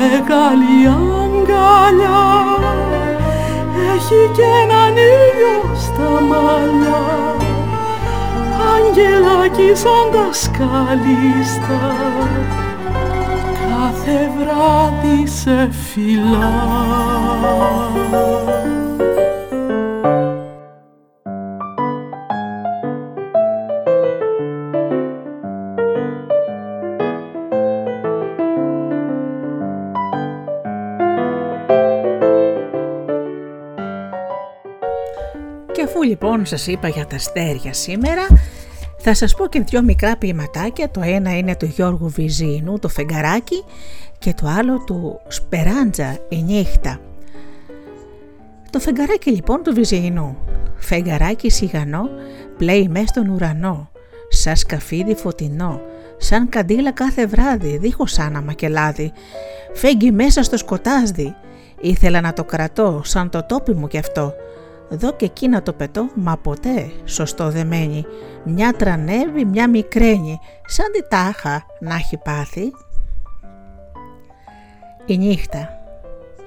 μεγάλη 0.00 0.76
αγκαλιά. 0.86 2.22
Έχει 3.94 4.20
και 4.36 4.46
έναν 4.62 4.94
ήλιο 4.96 5.58
στα 5.76 6.10
μαλλιά. 6.28 7.02
Αγγελάκι 8.74 9.70
σαν 9.74 10.06
τα 10.12 10.28
σκαλίστα. 10.32 11.80
Κάθε 13.68 14.30
βράδυ 14.38 15.26
σε 15.26 15.70
φυλά. 15.70 16.58
Λοιπόν 36.22 36.46
σας 36.46 36.66
είπα 36.66 36.88
για 36.88 37.06
τα 37.06 37.16
αστέρια 37.16 37.72
σήμερα, 37.72 38.26
θα 38.98 39.14
σας 39.14 39.34
πω 39.34 39.46
και 39.46 39.60
δυο 39.60 39.82
μικρά 39.82 40.16
ποιηματάκια, 40.16 40.90
το 40.90 41.00
ένα 41.04 41.36
είναι 41.36 41.56
του 41.56 41.64
Γιώργου 41.66 42.08
Βυζίνου, 42.08 42.78
το 42.78 42.88
φεγγαράκι 42.88 43.64
και 44.18 44.34
το 44.34 44.46
άλλο 44.46 44.78
του 44.78 45.20
Σπεράντζα, 45.28 46.18
η 46.28 46.42
νύχτα. 46.42 47.00
Το 48.70 48.78
φεγγαράκι 48.78 49.30
λοιπόν 49.30 49.62
του 49.62 49.74
Βυζίνου, 49.74 50.36
φεγγαράκι 50.76 51.50
σιγανό, 51.50 52.08
πλέει 52.56 52.88
μες 52.88 53.08
στον 53.08 53.28
ουρανό, 53.28 53.90
σαν 54.28 54.56
σκαφίδι 54.56 55.14
φωτεινό, 55.14 55.80
σαν 56.16 56.48
καντήλα 56.48 56.92
κάθε 56.92 57.26
βράδυ, 57.26 57.78
δίχως 57.78 58.18
άναμα 58.18 58.52
και 58.52 58.68
λάδι, 58.68 59.12
φέγγει 59.74 60.10
μέσα 60.12 60.42
στο 60.42 60.56
σκοτάδι, 60.56 61.34
ήθελα 61.80 62.20
να 62.20 62.32
το 62.32 62.44
κρατώ 62.44 63.00
σαν 63.04 63.30
το 63.30 63.42
τόπι 63.42 63.74
μου 63.74 63.86
κι 63.86 63.98
αυτό, 63.98 64.34
δω 64.90 65.12
και 65.12 65.24
εκεί 65.24 65.48
να 65.48 65.62
το 65.62 65.72
πετώ, 65.72 66.08
μα 66.14 66.36
ποτέ. 66.36 66.90
Σωστό 67.04 67.50
δεν 67.50 67.66
μένει. 67.66 68.04
Μια 68.44 68.72
τρανεύει, 68.72 69.44
μια 69.44 69.68
μικραίνει, 69.68 70.38
σαν 70.66 70.86
τη 70.92 71.08
τάχα 71.08 71.66
να 71.80 71.94
έχει 71.94 72.16
πάθει. 72.16 72.72
Η 75.06 75.18
νύχτα. 75.18 75.68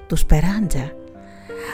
Τους 0.06 0.20
Σπεράντζα 0.20 0.92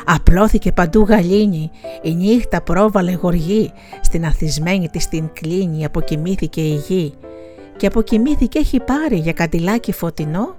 Απλώθηκε 0.05 0.73
παντού 0.73 1.01
γαλήνη, 1.09 1.71
η 2.03 2.15
νύχτα 2.15 2.63
πρόβαλε 2.63 3.13
γοργή, 3.13 3.73
στην 4.01 4.25
αθισμένη 4.25 4.89
της 4.89 5.09
την 5.09 5.31
κλίνη 5.33 5.85
αποκοιμήθηκε 5.85 6.61
η 6.61 6.75
γη. 6.75 7.15
Και 7.77 7.87
αποκοιμήθηκε 7.87 8.59
έχει 8.59 8.81
πάρει 8.81 9.17
για 9.17 9.33
καντιλάκι 9.33 9.93
φωτεινό 9.93 10.55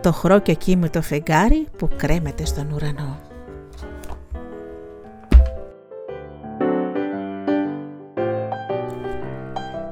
το 0.00 0.12
χρό 0.12 0.38
και 0.38 0.56
το 0.90 1.02
φεγγάρι 1.02 1.66
που 1.78 1.88
κρέμεται 1.96 2.44
στον 2.44 2.70
ουρανό. 2.70 3.33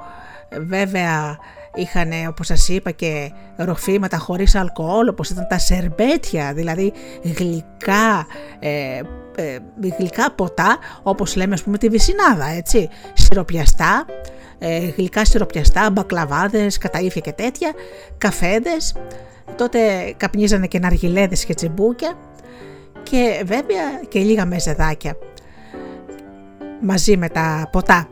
βέβαια 0.68 1.38
είχαν 1.76 2.12
όπως 2.28 2.48
σας 2.48 2.70
είπα 2.70 2.92
και 2.92 3.32
ροφήματα 3.56 4.18
χωρίς 4.18 4.56
αλκοόλ 4.56 5.08
όπως 5.08 5.30
ήταν 5.30 5.48
τα 5.50 5.58
σερμπέτια 5.58 6.54
δηλαδή 6.54 6.94
γλυκά, 7.22 8.28
ε, 8.60 9.02
ε, 9.36 9.58
γλυκά 9.98 10.32
ποτά 10.32 10.78
όπως 11.04 11.36
λέμε 11.36 11.54
ας 11.54 11.64
πούμε 11.64 11.78
τη 11.78 11.90
βυσινάδα 11.90 12.46
έτσι. 12.46 12.90
Σιροπιαστά 13.14 14.06
ε, 14.60 14.78
γλυκά 14.78 15.26
σιροπιαστά, 15.26 15.92
μπακλαβάδες, 15.92 16.78
καταήφια 16.78 17.22
και 17.22 17.32
τέτοια 17.32 17.74
καφέδες. 18.18 18.96
Τότε 19.56 19.80
καπνίζανε 20.18 20.68
και 20.68 20.80
ναργιλέδες 20.80 21.46
και 21.46 21.54
τσιμπούκια. 21.54 22.18
Και 23.04 23.44
βέβαια 23.46 24.02
και 24.08 24.20
λίγα 24.20 24.46
μεζεδάκια 24.46 25.18
μαζί 26.82 27.18
με 27.18 27.30
τα 27.30 27.70
ποτά. 27.72 28.08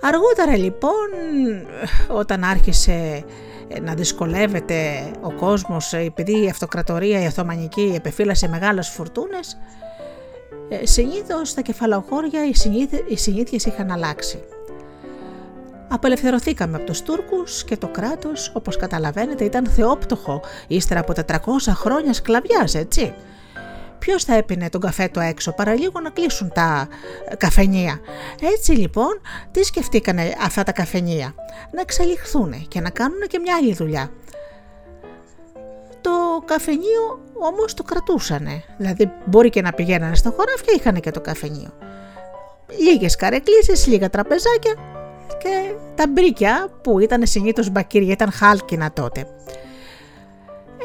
Αργότερα 0.00 0.56
λοιπόν 0.56 1.08
όταν 2.08 2.44
άρχισε 2.44 3.24
να 3.82 3.94
δυσκολεύεται 3.94 5.10
ο 5.20 5.32
κόσμος 5.32 5.92
επειδή 5.92 6.44
η 6.44 6.48
αυτοκρατορία 6.48 7.22
η 7.22 7.26
Οθωμανική 7.26 7.92
επεφύλασε 7.96 8.48
μεγάλες 8.48 8.88
φορτούνες 8.88 9.58
ε, 10.68 10.86
συνήθως 10.86 11.48
στα 11.48 11.60
κεφαλοχώρια 11.60 12.40
οι 13.08 13.16
συνήθειες 13.16 13.64
είχαν 13.64 13.90
αλλάξει. 13.90 14.42
Απελευθερωθήκαμε 15.88 16.76
από 16.76 16.86
τους 16.86 17.02
Τούρκους 17.02 17.64
και 17.64 17.76
το 17.76 17.88
κράτος 17.88 18.52
όπως 18.54 18.76
καταλαβαίνετε 18.76 19.44
ήταν 19.44 19.66
θεόπτωχο 19.66 20.40
ύστερα 20.66 21.00
από 21.00 21.12
400 21.26 21.36
χρόνια 21.68 22.12
σκλαβιάς 22.12 22.74
έτσι. 22.74 23.14
Ποιος 24.06 24.24
θα 24.24 24.34
έπινε 24.34 24.68
τον 24.68 24.80
καφέ 24.80 25.08
το 25.08 25.20
έξω 25.20 25.52
παρά 25.52 25.74
λίγο 25.74 26.00
να 26.00 26.10
κλείσουν 26.10 26.52
τα 26.54 26.88
καφενεία. 27.38 28.00
Έτσι 28.56 28.72
λοιπόν, 28.72 29.20
τι 29.50 29.62
σκεφτήκανε 29.64 30.34
αυτά 30.42 30.62
τα 30.62 30.72
καφενεία; 30.72 31.34
Να 31.70 31.80
εξελιχθούν 31.80 32.68
και 32.68 32.80
να 32.80 32.90
κάνουν 32.90 33.20
και 33.28 33.38
μια 33.38 33.56
άλλη 33.56 33.74
δουλειά. 33.74 34.10
Το 36.00 36.10
καφενείο 36.44 37.20
όμως 37.38 37.74
το 37.74 37.82
κρατούσανε. 37.82 38.62
Δηλαδή 38.78 39.12
μπορεί 39.24 39.50
και 39.50 39.62
να 39.62 39.72
πηγαίνανε 39.72 40.14
στο 40.14 40.30
χωράφια 40.30 40.74
είχαν 40.76 41.00
και 41.00 41.10
το 41.10 41.20
καφενείο. 41.20 41.70
Λίγες 42.78 43.16
καρεκλήσεις, 43.16 43.86
λίγα 43.86 44.10
τραπεζάκια 44.10 44.74
και 45.38 45.74
τα 45.94 46.06
μπρίκια 46.08 46.68
που 46.82 46.98
ήταν 46.98 47.26
συνήθως 47.26 47.70
μπακύρια, 47.70 48.12
ήταν 48.12 48.32
χάλκινα 48.32 48.92
τότε. 48.92 49.26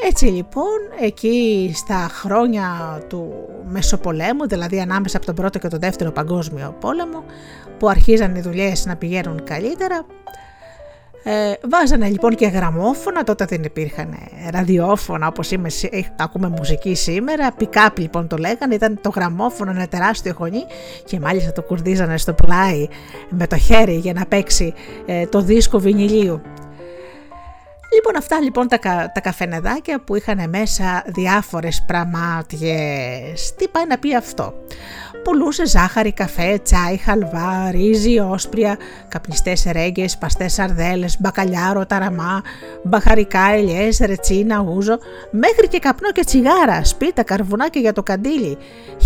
Έτσι 0.04 0.26
λοιπόν, 0.26 0.80
εκεί 1.00 1.72
στα 1.76 2.08
χρόνια 2.12 2.68
του 3.10 3.34
Μεσοπολέμου, 3.66 4.48
δηλαδή 4.48 4.80
ανάμεσα 4.80 5.18
από 5.18 5.26
τον 5.26 5.36
πρώτο 5.36 5.60
και 5.60 5.68
τον 5.68 5.80
δεύτερο 5.80 6.12
παγκόσμιο 6.12 6.76
πόλεμο, 6.80 7.24
που 7.80 7.90
αρχίζαν 7.90 8.36
οι 8.36 8.42
δουλειές 8.42 8.86
να 8.86 8.96
πηγαίνουν 8.96 9.44
καλύτερα, 9.44 10.06
ε, 11.24 11.54
βάζανε 11.70 12.08
λοιπόν 12.10 12.36
και 12.36 12.48
γραμμόφωνα, 12.48 13.24
τότε 13.24 13.46
δεν 13.46 13.64
υπήρχαν 13.64 14.16
ραδιόφωνα 14.52 15.28
όπως 15.28 15.52
είμαι, 15.52 15.70
ακούμε 16.16 16.48
μουσική 16.48 16.96
σήμερα, 16.96 17.56
pick 17.60 17.88
λοιπόν 17.98 18.28
το 18.28 18.38
λέγανε, 18.38 18.76
ήταν 18.76 19.00
το 19.02 19.10
γραμμόφωνο 19.10 19.72
ένα 19.72 19.88
τεράστιο 19.88 20.34
χωνί 20.34 20.66
και 21.06 21.20
μάλιστα 21.20 21.52
το 21.52 21.62
κουρδίζανε 21.62 22.18
στο 22.18 22.34
πλάι 22.34 22.88
με 23.30 23.48
το 23.48 23.58
χέρι 23.58 23.96
για 23.96 24.14
να 24.14 24.26
παίξει 24.26 24.74
ε, 25.06 25.26
το 25.26 25.42
δίσκο 25.42 25.80
βινιλίου. 25.80 26.42
Λοιπόν 27.94 28.18
αυτά 28.18 28.42
λοιπόν 28.42 28.68
τα, 28.68 28.80
τα 29.14 29.22
καφενεδάκια 29.22 30.02
που 30.04 30.16
είχαν 30.16 30.50
μέσα 30.50 31.04
διάφορες 31.06 31.84
πραμάτιες. 31.88 33.54
Τι 33.56 33.68
πάει 33.68 33.86
να 33.88 33.98
πει 33.98 34.16
αυτό; 34.16 34.54
Πουλούσε 35.24 35.66
ζάχαρη, 35.66 36.12
καφέ, 36.12 36.60
τσάι, 36.64 36.98
χαλβά, 36.98 37.72
ρύζι, 37.72 38.20
όσπρια, 38.20 38.78
καπνιστές 39.08 39.66
ρέγγες, 39.72 40.18
παστές 40.18 40.54
σαρδέλες, 40.54 41.18
μπακαλιάρο, 41.20 41.86
ταραμά, 41.86 42.42
μπαχαρικά, 42.84 43.52
ελιές, 43.54 43.98
ρετσίνα, 43.98 44.60
ούζο, 44.60 44.98
μέχρι 45.32 45.68
και 45.68 45.80
καπνό 45.80 46.12
και 46.12 46.24
τσιγάρα, 46.24 46.84
σπίτα, 46.84 47.24
καρβουνάκια 47.24 47.82
για 47.82 47.94
το 47.94 48.04
καντήλι, 48.04 48.58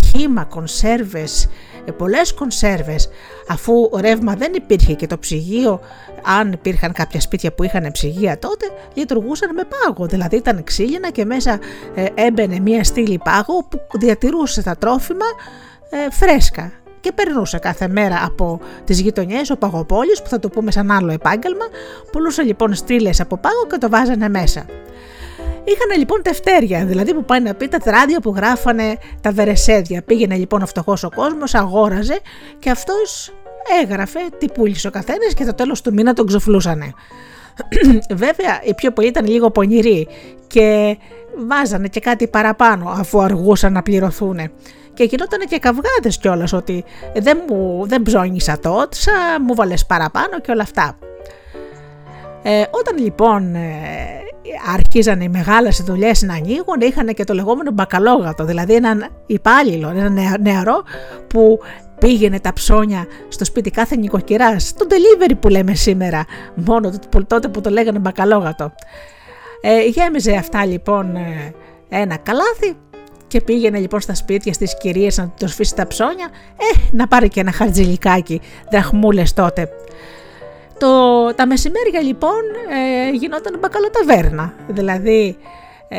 χύμα, 0.06 0.44
κονσέρβες, 0.44 1.50
ε, 1.86 1.92
πολλές 1.92 2.34
κονσέρβες, 2.34 3.10
αφού 3.48 3.90
ρεύμα 4.00 4.34
δεν 4.34 4.54
υπήρχε 4.56 4.94
και 4.94 5.08
το 5.08 5.18
ψυγείο, 5.18 5.80
αν 6.40 6.52
υπήρχαν 6.52 6.92
κάποια 6.92 7.20
σπίτια 7.20 7.54
που 7.54 7.64
είχαν 7.64 7.92
ψυγεία 7.92 8.40
τότε, 8.40 8.66
λειτουργούσαν 8.94 9.54
με 9.54 9.64
πάγο, 9.64 10.06
δηλαδή 10.06 10.36
ήταν 10.36 10.64
ξύλινα 10.64 11.10
και 11.10 11.26
μέσα 11.26 11.60
ε, 11.96 12.06
έμπαινε 12.14 12.60
μία 12.60 12.84
στήλη 12.84 13.18
πάγο 13.24 13.64
που 13.70 13.98
διατηρούσε 13.98 14.64
τα 14.64 14.76
τρόφιμα 14.78 15.26
ε, 15.90 16.12
φρέσκα 16.12 16.72
και 17.00 17.12
περνούσε 17.12 17.58
κάθε 17.58 17.88
μέρα 17.88 18.24
από 18.26 18.60
τις 18.84 19.00
γειτονιές 19.02 19.50
ο 19.50 19.58
παγοπόλης 19.58 20.22
που 20.22 20.30
θα 20.30 20.40
το 20.40 20.50
πούμε 20.50 20.72
σαν 20.72 20.92
άλλο 20.92 21.12
επάγγελμα, 21.12 21.66
πουλούσε 22.12 22.42
λοιπόν 22.42 22.74
στήλες 22.74 23.20
από 23.20 23.38
πάγο 23.38 23.68
και 23.70 23.78
το 23.78 23.90
βάζανε 23.90 24.30
μέσα. 24.30 24.66
Είχαν 25.64 25.98
λοιπόν 25.98 26.22
τευτέρια, 26.22 26.86
δηλαδή 26.86 27.14
που 27.14 27.26
πάει 27.26 27.40
να 27.40 27.54
πει 27.54 27.68
τα 27.68 27.78
τράδια 27.78 28.20
που 28.20 28.34
γράφανε 28.36 28.98
τα 29.22 29.32
βερεσέδια. 29.32 30.02
Πήγαινε 30.02 30.36
λοιπόν 30.36 30.62
ο 30.62 30.66
φτωχός 30.66 31.04
ο 31.04 31.10
κόσμος, 31.16 31.54
αγόραζε 31.56 32.20
και 32.60 32.70
αυτός 32.70 33.34
έγραφε 33.82 34.20
τι 34.38 34.50
πούλησε 34.50 34.88
ο 34.88 34.92
καθένας 34.92 35.34
και 35.34 35.46
το 35.46 35.54
τέλος 35.54 35.82
του 35.82 35.94
μήνα 35.94 36.14
τον 36.14 36.28
ξοφλούσανε. 36.28 36.94
Βέβαια, 38.24 38.62
οι 38.64 38.74
πιο 38.74 38.92
πολλοί 38.92 39.08
ήταν 39.08 39.28
λίγο 39.28 39.52
πονηροί 39.52 40.08
και 40.48 40.98
βάζανε 41.48 41.88
και 41.88 42.00
κάτι 42.00 42.28
παραπάνω 42.28 42.90
αφού 42.90 43.22
αργούσαν 43.22 43.74
να 43.74 43.82
πληρωθούν. 43.82 44.40
Και 44.96 45.04
γινόταν 45.04 45.40
και 45.40 45.60
καυγάδες 45.60 46.18
κιόλας 46.18 46.54
ότι 46.54 46.84
δεν, 47.16 47.44
μου, 47.50 47.84
δεν 47.88 48.02
ψώνισα 48.02 48.60
τότσα, 48.60 49.12
μου 49.48 49.56
βάλες 49.56 49.86
παραπάνω 49.86 50.40
και 50.40 50.52
όλα 50.52 50.62
αυτά. 50.62 50.98
Ε, 52.44 52.64
όταν 52.72 52.98
λοιπόν 52.98 53.56
ε, 53.56 54.26
άρχιζαν 54.74 55.22
οι 55.22 55.30
μεγάλες 55.30 55.82
δουλειές 55.82 56.22
να 56.22 56.34
ανοίγουν, 56.34 56.80
είχαν 56.82 57.14
και 57.14 57.24
το 57.24 57.34
λεγόμενο 57.34 57.72
μπακαλόγατο, 57.72 58.46
δηλαδή 58.46 58.74
έναν 58.74 59.08
υπάλληλο, 59.26 59.90
ένα 59.90 60.38
νεαρό 60.40 60.84
που 61.28 61.60
πήγαινε 62.00 62.40
τα 62.40 62.54
ψώνια 62.54 63.08
στο 63.28 63.46
σπίτι 63.46 63.72
κάθε 63.72 63.96
νοικοκυρά, 63.96 64.56
το 64.56 64.88
delivery 64.90 65.34
που 65.40 65.50
λέμε 65.50 65.74
σήμερα, 65.74 66.26
μόνο 66.56 66.92
τότε 67.28 67.48
που 67.48 67.62
το 67.62 67.70
λέγανε 67.70 68.00
μπακαλόγατο. 68.00 68.74
Ε, 69.62 69.88
γέμιζε 69.88 70.36
αυτά 70.36 70.66
λοιπόν 70.66 71.16
ε, 71.16 71.54
ένα 71.90 72.18
καλάθι 72.18 72.78
και 73.28 73.42
πήγαινε 73.42 73.80
λοιπόν 73.80 74.02
στα 74.02 74.16
σπίτια 74.16 74.54
στις 74.54 74.78
κυρίες 74.78 75.18
να 75.18 75.32
το 75.40 75.48
σφίσει 75.48 75.76
τα 75.76 75.88
ψώνια, 75.88 76.28
ε, 76.58 76.80
να 76.92 77.08
πάρει 77.08 77.28
και 77.28 77.40
ένα 77.40 77.52
χαρτζηλικάκι, 77.52 78.42
δραχμούλες 78.72 79.34
τότε. 79.34 79.70
Το, 80.78 81.34
τα 81.36 81.48
μεσημέρια 81.48 82.02
λοιπόν 82.02 82.42
ε, 82.72 83.10
γινόταν 83.10 83.60
μπακαλοταβέρνα, 83.60 84.54
δηλαδή 84.68 85.38
ε, 85.88 85.98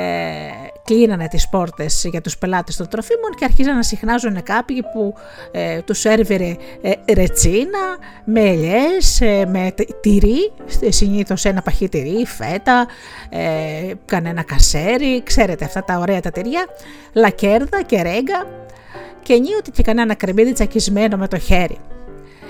κλείνανε 0.87 1.29
τις 1.29 1.49
πόρτες 1.49 2.07
για 2.11 2.21
τους 2.21 2.39
πελάτες 2.39 2.77
των 2.77 2.89
τροφίμων 2.89 3.31
και 3.39 3.45
αρχίζαν 3.45 3.75
να 3.75 3.83
συχνάζουν 3.83 4.43
κάποιοι 4.43 4.83
που 4.93 5.15
ε, 5.51 5.83
τους 5.83 5.99
σέρβιρε 5.99 6.57
ε, 6.81 7.15
ρετσίνα 7.15 7.97
με 8.25 8.41
ελιές, 8.41 9.21
ε, 9.21 9.47
με 9.47 9.75
τυρί, 10.01 10.53
συνήθως 10.89 11.45
ένα 11.45 11.63
παχύ 11.63 11.89
τυρί, 11.89 12.27
φέτα, 12.27 12.87
ε, 13.29 13.93
κανένα 14.05 14.43
κασέρι, 14.43 15.23
ξέρετε 15.23 15.65
αυτά 15.65 15.85
τα 15.85 15.99
ωραία 15.99 16.21
τα 16.21 16.31
τυριά, 16.31 16.67
λακέρδα 17.13 17.83
και 17.83 18.03
ρέγγα 18.03 18.47
και 19.23 19.33
ενίοτε 19.33 19.71
και 19.71 19.83
κανένα 19.83 20.15
κρεμμύδι 20.15 20.53
τσακισμένο 20.53 21.17
με 21.17 21.29
το 21.29 21.39
χέρι. 21.39 21.79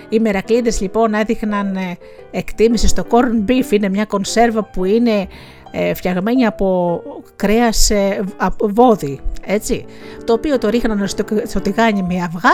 Οι 0.08 0.20
μερακλείδες 0.20 0.80
λοιπόν 0.80 1.14
έδειχναν 1.14 1.76
ε, 1.76 1.96
εκτίμηση 2.30 2.88
στο 2.88 3.04
corn 3.10 3.50
beef, 3.50 3.70
είναι 3.70 3.88
μια 3.88 4.04
κονσέρβα 4.04 4.64
που 4.64 4.84
είναι 4.84 5.26
ε, 5.70 5.94
φτιαγμένη 5.94 6.46
από 6.46 7.02
κρέας 7.36 7.90
ε, 7.90 8.24
βόδι, 8.60 9.20
έτσι, 9.46 9.84
το 10.24 10.32
οποίο 10.32 10.58
το 10.58 10.68
ρίχνανε 10.68 11.06
στο, 11.06 11.24
στο 11.44 11.60
τηγάνι 11.60 12.02
με 12.02 12.22
αυγά 12.22 12.52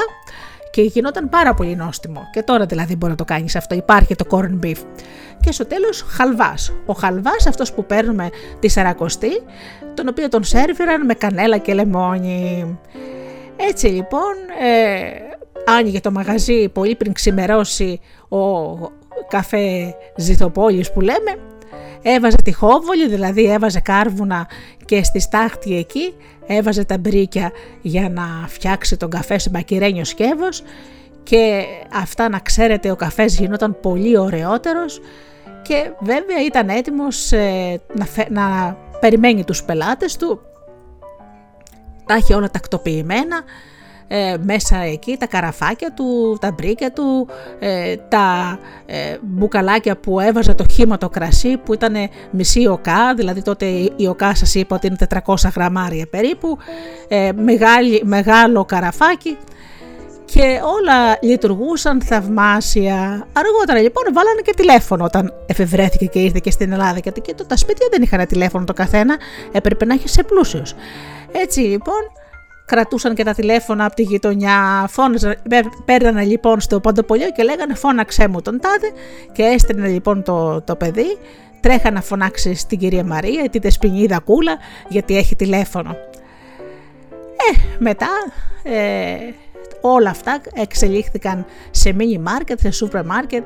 και 0.72 0.82
γινόταν 0.82 1.28
πάρα 1.28 1.54
πολύ 1.54 1.76
νόστιμο. 1.76 2.20
Και 2.32 2.42
τώρα 2.42 2.66
δηλαδή 2.66 2.96
μπορεί 2.96 3.10
να 3.10 3.18
το 3.18 3.24
κάνεις 3.24 3.56
αυτό, 3.56 3.74
υπάρχει 3.74 4.14
το 4.14 4.24
corn 4.30 4.64
beef. 4.66 4.76
Και 5.40 5.52
στο 5.52 5.66
τέλος 5.66 6.04
χαλβάς. 6.08 6.72
Ο 6.86 6.92
χαλβάς 6.92 7.46
αυτός 7.46 7.72
που 7.72 7.84
παίρνουμε 7.84 8.28
τη 8.58 8.68
σαρακοστή, 8.68 9.42
τον 9.94 10.08
οποίο 10.08 10.28
τον 10.28 10.44
σέρβιραν 10.44 11.04
με 11.04 11.14
κανέλα 11.14 11.58
και 11.58 11.74
λεμόνι. 11.74 12.78
Έτσι 13.56 13.86
λοιπόν 13.86 14.34
ε, 14.62 15.32
άνοιγε 15.66 16.00
το 16.00 16.10
μαγαζί 16.10 16.68
πολύ 16.68 16.94
πριν 16.94 17.12
ξημερώσει 17.12 18.00
ο 18.28 18.38
καφέ 19.28 19.94
ζηθοπόλης 20.16 20.92
που 20.92 21.00
λέμε. 21.00 21.36
Έβαζε 22.02 22.36
τη 22.44 22.52
χόβολη, 22.52 23.08
δηλαδή 23.08 23.44
έβαζε 23.44 23.80
κάρβουνα 23.80 24.48
και 24.84 25.02
στη 25.04 25.20
στάχτη 25.20 25.76
εκεί 25.76 26.14
έβαζε 26.46 26.84
τα 26.84 26.98
μπρίκια 26.98 27.52
για 27.82 28.08
να 28.08 28.22
φτιάξει 28.46 28.96
τον 28.96 29.10
καφέ 29.10 29.38
σε 29.38 29.50
μπακυρένιο 29.50 30.04
σκεύος 30.04 30.62
και 31.22 31.64
αυτά 31.92 32.28
να 32.28 32.38
ξέρετε 32.38 32.90
ο 32.90 32.96
καφές 32.96 33.38
γινόταν 33.38 33.80
πολύ 33.80 34.18
ωραιότερος 34.18 35.00
και 35.62 35.90
βέβαια 36.00 36.44
ήταν 36.46 36.68
έτοιμος 36.68 37.32
ε, 37.32 37.80
να, 37.94 38.06
να 38.28 38.76
περιμένει 39.00 39.44
τους 39.44 39.62
πελάτες 39.62 40.16
του, 40.16 40.40
τα 42.06 42.14
έχει 42.14 42.32
όλα 42.32 42.50
τακτοποιημένα, 42.50 43.42
ε, 44.14 44.36
μέσα 44.42 44.76
εκεί 44.76 45.16
τα 45.16 45.26
καραφάκια 45.26 45.92
του, 45.94 46.36
τα 46.40 46.52
μπρίκια 46.52 46.92
του, 46.92 47.28
ε, 47.58 47.96
τα 47.96 48.58
ε, 48.86 49.16
μπουκαλάκια 49.22 49.96
που 49.96 50.20
έβαζε 50.20 50.54
το 50.54 50.64
χύμα 50.70 50.98
το 50.98 51.08
κρασί 51.08 51.56
που 51.56 51.72
ήταν 51.72 51.94
μισή 52.30 52.66
οκά, 52.66 53.14
δηλαδή 53.14 53.42
τότε 53.42 53.66
η 53.96 54.06
οκά 54.08 54.34
σας 54.34 54.54
είπα 54.54 54.76
ότι 54.76 54.86
είναι 54.86 54.96
400 55.24 55.34
γραμμάρια 55.54 56.06
περίπου, 56.06 56.58
μεγάλη, 57.34 58.02
μεγάλο 58.04 58.64
καραφάκι 58.64 59.36
και 60.24 60.60
όλα 60.78 61.18
λειτουργούσαν 61.20 62.02
θαυμάσια. 62.02 63.26
Αργότερα 63.32 63.80
λοιπόν 63.80 64.04
βάλανε 64.12 64.40
και 64.44 64.54
τηλέφωνο 64.56 65.04
όταν 65.04 65.32
εφευρέθηκε 65.46 66.06
και 66.06 66.18
ήρθε 66.18 66.38
και 66.42 66.50
στην 66.50 66.72
Ελλάδα 66.72 66.98
γιατί 67.02 67.20
και 67.20 67.34
τα 67.46 67.56
σπίτια 67.56 67.86
δεν 67.90 68.02
είχαν 68.02 68.26
τηλέφωνο 68.26 68.64
το 68.64 68.72
καθένα, 68.72 69.16
έπρεπε 69.52 69.84
να 69.84 69.94
έχει 69.94 70.08
σε 70.08 70.22
πλούσιος. 70.22 70.74
Έτσι 71.32 71.60
λοιπόν 71.60 72.21
κρατούσαν 72.72 73.14
και 73.14 73.24
τα 73.24 73.32
τηλέφωνα 73.32 73.84
από 73.84 73.94
τη 73.94 74.02
γειτονιά, 74.02 74.86
φώναζαν, 74.88 75.34
παίρνανε 75.84 76.24
λοιπόν 76.24 76.60
στο 76.60 76.80
παντοπολιό 76.80 77.30
και 77.30 77.42
λέγανε 77.42 77.74
φώναξέ 77.74 78.28
μου 78.28 78.42
τον 78.42 78.60
τάδε 78.60 78.92
και 79.32 79.42
έστρινε 79.42 79.88
λοιπόν 79.88 80.22
το, 80.22 80.60
το 80.60 80.76
παιδί, 80.76 81.18
τρέχα 81.60 81.90
να 81.90 82.00
φωνάξει 82.00 82.54
στην 82.54 82.78
κυρία 82.78 83.04
Μαρία, 83.04 83.48
τη 83.50 83.58
δεσποινίδα 83.58 84.18
κούλα 84.18 84.58
γιατί 84.88 85.16
έχει 85.16 85.36
τηλέφωνο. 85.36 85.90
Ε, 87.50 87.60
μετά 87.78 88.08
ε, 88.62 89.16
όλα 89.80 90.10
αυτά 90.10 90.40
εξελίχθηκαν 90.54 91.46
σε 91.70 91.96
mini 91.98 92.28
market, 92.28 92.68
σε 92.68 92.86
super 92.86 93.00
market 93.00 93.42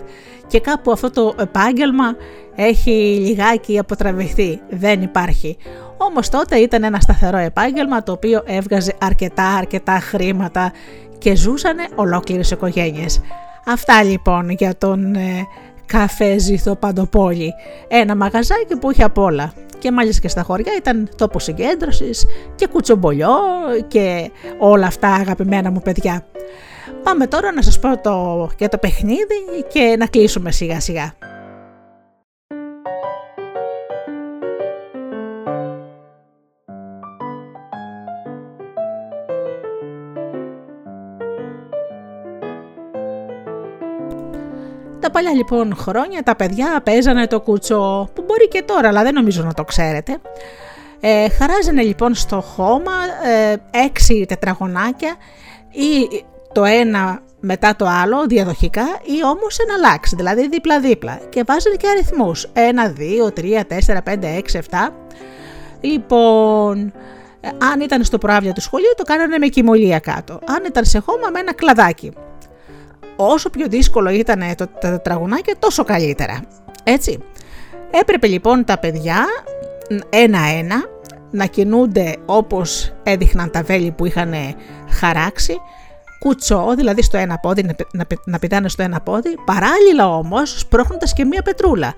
και 0.47 0.61
κάπου 0.61 0.91
αυτό 0.91 1.11
το 1.11 1.35
επάγγελμα 1.39 2.17
έχει 2.55 2.91
λιγάκι 3.21 3.79
αποτραβηχθεί, 3.79 4.61
δεν 4.71 5.03
υπάρχει. 5.03 5.57
Όμως 5.97 6.29
τότε 6.29 6.57
ήταν 6.57 6.85
ένα 6.85 7.01
σταθερό 7.01 7.37
επάγγελμα 7.37 8.03
το 8.03 8.13
οποίο 8.13 8.43
έβγαζε 8.47 8.95
αρκετά 9.01 9.45
αρκετά 9.45 9.99
χρήματα 10.01 10.73
και 11.19 11.37
ζούσανε 11.37 11.87
ολόκληρες 11.95 12.51
οικογένειες. 12.51 13.21
Αυτά 13.67 14.03
λοιπόν 14.03 14.51
για 14.51 14.77
τον 14.79 15.15
ε, 15.15 15.47
καφέ 15.87 16.39
Ζήθο 16.39 16.77
Παντοπόλη. 16.77 17.55
Ένα 17.89 18.17
μαγαζάκι 18.17 18.77
που 18.77 18.91
είχε 18.91 19.03
απ' 19.03 19.19
όλα. 19.19 19.53
Και 19.79 19.93
μάλιστα 19.93 20.21
και 20.21 20.29
στα 20.29 20.43
χωριά 20.43 20.73
ήταν 20.79 21.09
τόπος 21.17 21.43
συγκέντρωσης 21.45 22.27
και 22.55 22.67
κουτσομπολιό 22.67 23.39
και 23.89 24.31
όλα 24.59 24.87
αυτά 24.87 25.09
αγαπημένα 25.09 25.71
μου 25.71 25.81
παιδιά. 25.81 26.27
Πάμε 27.03 27.27
τώρα 27.27 27.53
να 27.53 27.63
σας 27.63 27.79
πω 27.79 28.01
το, 28.01 28.49
για 28.59 28.69
το 28.69 28.79
παιχνίδι 28.79 29.65
και 29.73 29.97
να 29.99 30.07
κλείσουμε 30.07 30.51
σιγά 30.51 30.81
σιγά. 30.81 31.13
Τα 45.07 45.13
παλιά 45.13 45.33
λοιπόν 45.33 45.77
χρόνια 45.77 46.23
τα 46.23 46.37
παιδιά 46.37 46.81
παίζανε 46.85 47.27
το 47.27 47.41
κουτσό, 47.41 48.09
που 48.15 48.25
μπορεί 48.27 48.49
και 48.49 48.63
τώρα, 48.63 48.89
αλλά 48.89 49.03
δεν 49.03 49.15
νομίζω 49.15 49.43
να 49.43 49.55
το 49.55 49.65
ξέρετε. 49.65 50.19
Ε, 51.01 51.29
χαράζανε 51.29 51.83
λοιπόν 51.83 52.15
στο 52.15 52.41
χώμα 52.41 52.93
ε, 53.25 53.57
έξι 53.71 54.25
τετραγωνάκια 54.29 55.15
ή 55.71 56.25
το 56.53 56.65
ένα 56.65 57.21
μετά 57.41 57.77
το 57.77 57.87
άλλο 57.87 58.27
διαδοχικά 58.27 58.83
ή 59.03 59.25
όμως 59.25 59.59
εναλλάξει, 59.59 60.17
δηλαδή 60.17 60.49
δίπλα-δίπλα 60.49 61.21
και 61.29 61.43
βάζανε 61.47 61.77
και 61.77 61.89
αριθμούς 61.89 62.47
1, 62.55 62.59
2, 63.27 63.41
3, 63.41 63.61
4, 63.87 63.99
5, 64.03 64.25
6, 64.25 64.61
7. 64.89 64.93
Λοιπόν, 65.81 66.93
ε, 67.41 67.49
αν 67.73 67.81
ήταν 67.81 68.05
στο 68.05 68.19
προάβλιο 68.19 68.53
του 68.53 68.61
σχολείου 68.61 68.93
το 68.97 69.03
κάνανε 69.03 69.39
με 69.39 69.47
κοιμωλία 69.47 69.99
κάτω, 69.99 70.33
αν 70.33 70.65
ήταν 70.67 70.85
σε 70.85 70.99
χώμα 70.99 71.31
με 71.33 71.39
ένα 71.39 71.55
κλαδάκι 71.55 72.13
όσο 73.17 73.51
πιο 73.51 73.69
δύσκολο 73.69 74.11
ήταν 74.11 74.43
το, 74.57 74.67
τα 74.67 74.91
τετραγωνάκια 74.91 75.55
τόσο 75.59 75.85
καλύτερα. 75.85 76.41
Έτσι. 76.83 77.19
Έπρεπε 77.91 78.27
λοιπόν 78.27 78.65
τα 78.65 78.79
παιδιά 78.79 79.25
ένα-ένα 80.11 80.85
να 81.31 81.47
κινούνται 81.47 82.17
όπως 82.27 82.93
έδειχναν 83.03 83.51
τα 83.51 83.63
βέλη 83.63 83.91
που 83.91 84.07
είχαν 84.07 84.35
χαράξει, 84.91 85.61
κουτσό, 86.19 86.75
δηλαδή 86.77 87.03
στο 87.03 87.17
ένα 87.17 87.39
πόδι, 87.39 87.63
να, 87.63 87.75
να, 87.93 88.05
να 88.25 88.39
πηδάνε 88.39 88.69
στο 88.69 88.83
ένα 88.83 89.01
πόδι, 89.01 89.39
παράλληλα 89.45 90.09
όμως 90.17 90.59
σπρώχνοντας 90.59 91.13
και 91.13 91.25
μία 91.25 91.43
πετρούλα. 91.43 91.95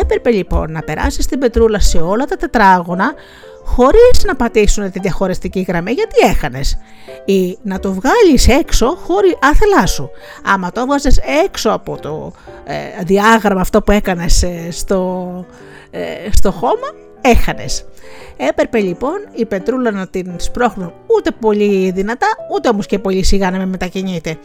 Έπρεπε 0.00 0.30
λοιπόν 0.30 0.72
να 0.72 0.82
περάσεις 0.82 1.26
την 1.26 1.38
πετρούλα 1.38 1.80
σε 1.80 1.98
όλα 1.98 2.24
τα 2.24 2.36
τετράγωνα 2.36 3.14
χωρίς 3.74 4.24
να 4.26 4.36
πατήσουν 4.36 4.90
τη 4.90 4.98
διαχωριστική 4.98 5.60
γραμμή 5.60 5.92
γιατί 5.92 6.28
έχανες 6.28 6.78
ή 7.24 7.58
να 7.62 7.78
το 7.78 7.92
βγάλεις 7.92 8.48
έξω 8.48 8.86
χωρίς 8.86 9.34
άθελά 9.42 9.86
σου. 9.86 10.10
Άμα 10.44 10.72
το 10.72 10.80
έβγαζες 10.80 11.20
έξω 11.44 11.70
από 11.70 12.00
το 12.00 12.32
ε, 12.64 13.04
διάγραμμα 13.04 13.60
αυτό 13.60 13.82
που 13.82 13.92
έκανες 13.92 14.42
ε, 14.42 14.68
στο, 14.70 15.46
ε, 15.90 16.00
στο 16.30 16.50
χώμα, 16.50 16.88
έχανες. 17.20 17.84
Έπρεπε 18.36 18.78
λοιπόν 18.78 19.16
η 19.34 19.44
πετρούλα 19.46 19.90
να 19.90 20.06
την 20.06 20.32
σπρώχνουν 20.36 20.92
ούτε 21.06 21.30
πολύ 21.30 21.90
δυνατά, 21.90 22.26
ούτε 22.54 22.68
όμως 22.68 22.86
και 22.86 22.98
πολύ 22.98 23.22
σιγά 23.22 23.50
να 23.50 23.58
με 23.58 23.66
μετακινείται. 23.66 24.38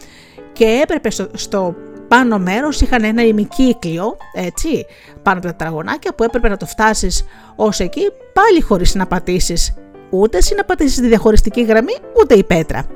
Και 0.52 0.80
έπρεπε 0.82 1.10
στο, 1.10 1.28
στο 1.32 1.74
πάνω 2.08 2.38
μέρος 2.38 2.80
είχαν 2.80 3.04
ένα 3.04 3.24
ημικύκλιο, 3.24 4.16
έτσι, 4.34 4.86
πάνω 5.22 5.38
από 5.38 5.46
τα 5.46 5.54
τραγωνάκια 5.54 6.14
που 6.14 6.22
έπρεπε 6.24 6.48
να 6.48 6.56
το 6.56 6.66
φτάσεις 6.66 7.24
ως 7.56 7.80
εκεί 7.80 8.02
πάλι 8.32 8.60
χωρίς 8.60 8.94
να 8.94 9.06
πατήσεις 9.06 9.74
ούτε 10.10 10.36
εσύ 10.36 10.54
να 10.54 10.64
πατήσεις 10.64 11.00
τη 11.00 11.06
διαχωριστική 11.06 11.62
γραμμή 11.64 11.96
ούτε 12.20 12.34
η 12.34 12.44
πέτρα. 12.44 12.86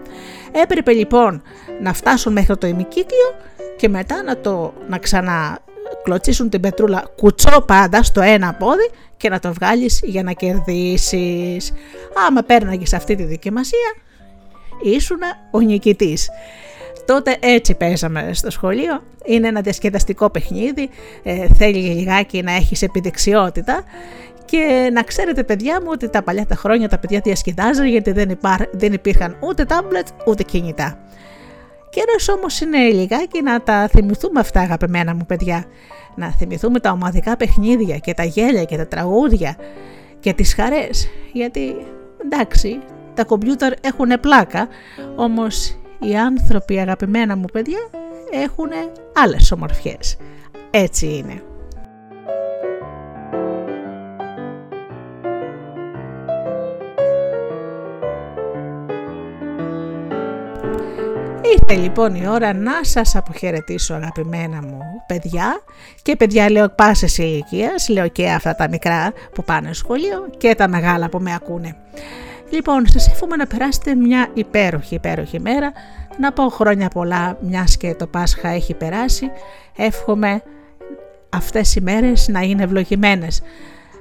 Έπρεπε 0.52 0.92
λοιπόν 0.92 1.42
να 1.80 1.92
φτάσουν 1.92 2.32
μέχρι 2.32 2.56
το 2.56 2.66
ημικύκλιο 2.66 3.34
και 3.76 3.88
μετά 3.88 4.22
να, 4.22 4.38
το, 4.38 4.72
να 4.88 4.98
ξανακλωτσίσουν 4.98 6.48
την 6.48 6.60
πετρούλα 6.60 7.04
κουτσό 7.16 7.60
πάντα 7.60 8.02
στο 8.02 8.20
ένα 8.20 8.54
πόδι 8.54 8.90
και 9.16 9.28
να 9.28 9.38
το 9.38 9.52
βγάλεις 9.52 10.00
για 10.02 10.22
να 10.22 10.32
κερδίσεις. 10.32 11.72
Άμα 12.26 12.42
πέρναγες 12.42 12.92
αυτή 12.92 13.14
τη 13.14 13.24
δοκιμασία 13.24 13.94
ήσουν 14.82 15.18
ο 15.50 15.60
νικητής. 15.60 16.28
Τότε 17.06 17.36
έτσι 17.40 17.74
παίζαμε 17.74 18.30
στο 18.32 18.50
σχολείο. 18.50 19.02
Είναι 19.24 19.48
ένα 19.48 19.60
διασκεδαστικό 19.60 20.30
παιχνίδι, 20.30 20.88
ε, 21.22 21.46
θέλει 21.54 21.78
λιγάκι 21.78 22.42
να 22.42 22.52
έχεις 22.52 22.82
επιδεξιότητα 22.82 23.84
και 24.44 24.90
να 24.92 25.02
ξέρετε 25.02 25.44
παιδιά 25.44 25.80
μου 25.80 25.88
ότι 25.90 26.08
τα 26.08 26.22
παλιά 26.22 26.46
τα 26.46 26.54
χρόνια 26.54 26.88
τα 26.88 26.98
παιδιά 26.98 27.20
διασκεδάζαν 27.20 27.86
γιατί 27.86 28.12
δεν, 28.12 28.38
δεν 28.72 28.92
υπήρχαν 28.92 29.36
ούτε 29.40 29.64
τάμπλετ 29.64 30.06
ούτε 30.26 30.42
κινητά. 30.42 30.98
Καιρός 31.90 32.28
όμως 32.28 32.60
είναι 32.60 32.78
λιγάκι 32.78 33.42
να 33.42 33.62
τα 33.62 33.88
θυμηθούμε 33.88 34.40
αυτά 34.40 34.60
αγαπημένα 34.60 35.14
μου 35.14 35.26
παιδιά. 35.26 35.64
Να 36.14 36.30
θυμηθούμε 36.30 36.80
τα 36.80 36.90
ομαδικά 36.90 37.36
παιχνίδια 37.36 37.98
και 37.98 38.14
τα 38.14 38.24
γέλια 38.24 38.64
και 38.64 38.76
τα 38.76 38.86
τραγούδια 38.86 39.56
και 40.20 40.32
τις 40.32 40.54
χαρές. 40.54 41.08
Γιατί 41.32 41.76
εντάξει 42.24 42.80
τα 43.14 43.24
κομπιούτερ 43.24 43.72
έχουν 43.80 44.20
πλάκα 44.20 44.68
όμως 45.16 45.79
οι 46.00 46.16
άνθρωποι 46.16 46.80
αγαπημένα 46.80 47.36
μου 47.36 47.44
παιδιά 47.52 47.78
έχουν 48.30 48.68
άλλες 49.14 49.52
ομορφιές. 49.52 50.16
Έτσι 50.70 51.06
είναι. 51.06 51.42
Ήρθε 61.58 61.74
λοιπόν 61.82 62.14
η 62.14 62.28
ώρα 62.28 62.54
να 62.54 62.84
σας 62.84 63.16
αποχαιρετήσω 63.16 63.94
αγαπημένα 63.94 64.62
μου 64.62 64.78
παιδιά 65.06 65.62
και 66.02 66.16
παιδιά 66.16 66.50
λέω 66.50 66.68
πάσες 66.68 67.18
ηλικίας, 67.18 67.88
λέω 67.88 68.08
και 68.08 68.30
αυτά 68.30 68.54
τα 68.54 68.68
μικρά 68.68 69.12
που 69.34 69.44
πάνε 69.44 69.72
σχολείο 69.72 70.30
και 70.36 70.54
τα 70.54 70.68
μεγάλα 70.68 71.08
που 71.08 71.18
με 71.18 71.34
ακούνε. 71.34 71.76
Λοιπόν, 72.50 72.86
σας 72.86 73.08
εύχομαι 73.08 73.36
να 73.36 73.46
περάσετε 73.46 73.94
μια 73.94 74.28
υπέροχη 74.34 74.94
υπέροχη 74.94 75.40
μέρα, 75.40 75.72
να 76.18 76.32
πω 76.32 76.48
χρόνια 76.48 76.88
πολλά 76.88 77.38
μιας 77.40 77.76
και 77.76 77.94
το 77.94 78.06
Πάσχα 78.06 78.48
έχει 78.48 78.74
περάσει, 78.74 79.30
εύχομαι 79.76 80.42
αυτές 81.28 81.74
οι 81.74 81.80
μέρες 81.80 82.28
να 82.28 82.40
είναι 82.40 82.62
ευλογημένες, 82.62 83.42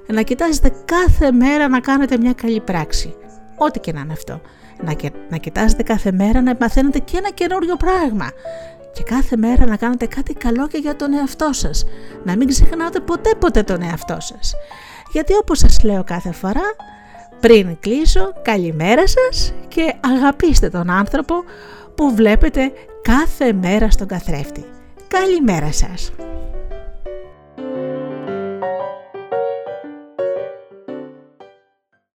να 0.07 0.21
κοιτάζετε 0.21 0.71
κάθε 0.85 1.31
μέρα 1.31 1.67
να 1.67 1.79
κάνετε 1.79 2.17
μια 2.17 2.33
καλή 2.33 2.59
πράξη, 2.59 3.15
ό,τι 3.57 3.79
και 3.79 3.91
να 3.93 3.99
είναι 3.99 4.13
αυτό. 4.13 4.41
Να, 4.83 4.95
να 5.29 5.37
κοιτάζετε 5.37 5.83
κάθε 5.83 6.11
μέρα 6.11 6.41
να 6.41 6.55
μαθαίνετε 6.59 6.99
και 6.99 7.17
ένα 7.17 7.29
καινούριο 7.29 7.75
πράγμα. 7.75 8.31
Και 8.93 9.03
κάθε 9.03 9.37
μέρα 9.37 9.65
να 9.65 9.75
κάνετε 9.77 10.05
κάτι 10.05 10.33
καλό 10.33 10.67
και 10.67 10.77
για 10.77 10.95
τον 10.95 11.13
εαυτό 11.13 11.49
σας. 11.53 11.85
Να 12.23 12.35
μην 12.35 12.47
ξεχνάτε 12.47 12.99
ποτέ 12.99 13.35
ποτέ 13.39 13.63
τον 13.63 13.81
εαυτό 13.81 14.17
σας. 14.19 14.53
Γιατί 15.11 15.33
όπως 15.33 15.59
σας 15.59 15.83
λέω 15.83 16.03
κάθε 16.03 16.31
φορά, 16.31 16.75
πριν 17.39 17.77
κλείσω, 17.79 18.31
καλημέρα 18.41 19.03
σας 19.07 19.53
και 19.67 19.93
αγαπήστε 19.99 20.69
τον 20.69 20.89
άνθρωπο 20.89 21.35
που 21.95 22.15
βλέπετε 22.15 22.71
κάθε 23.01 23.53
μέρα 23.53 23.89
στον 23.89 24.07
καθρέφτη. 24.07 24.65
Καλημέρα 25.07 25.71
σας. 25.71 26.11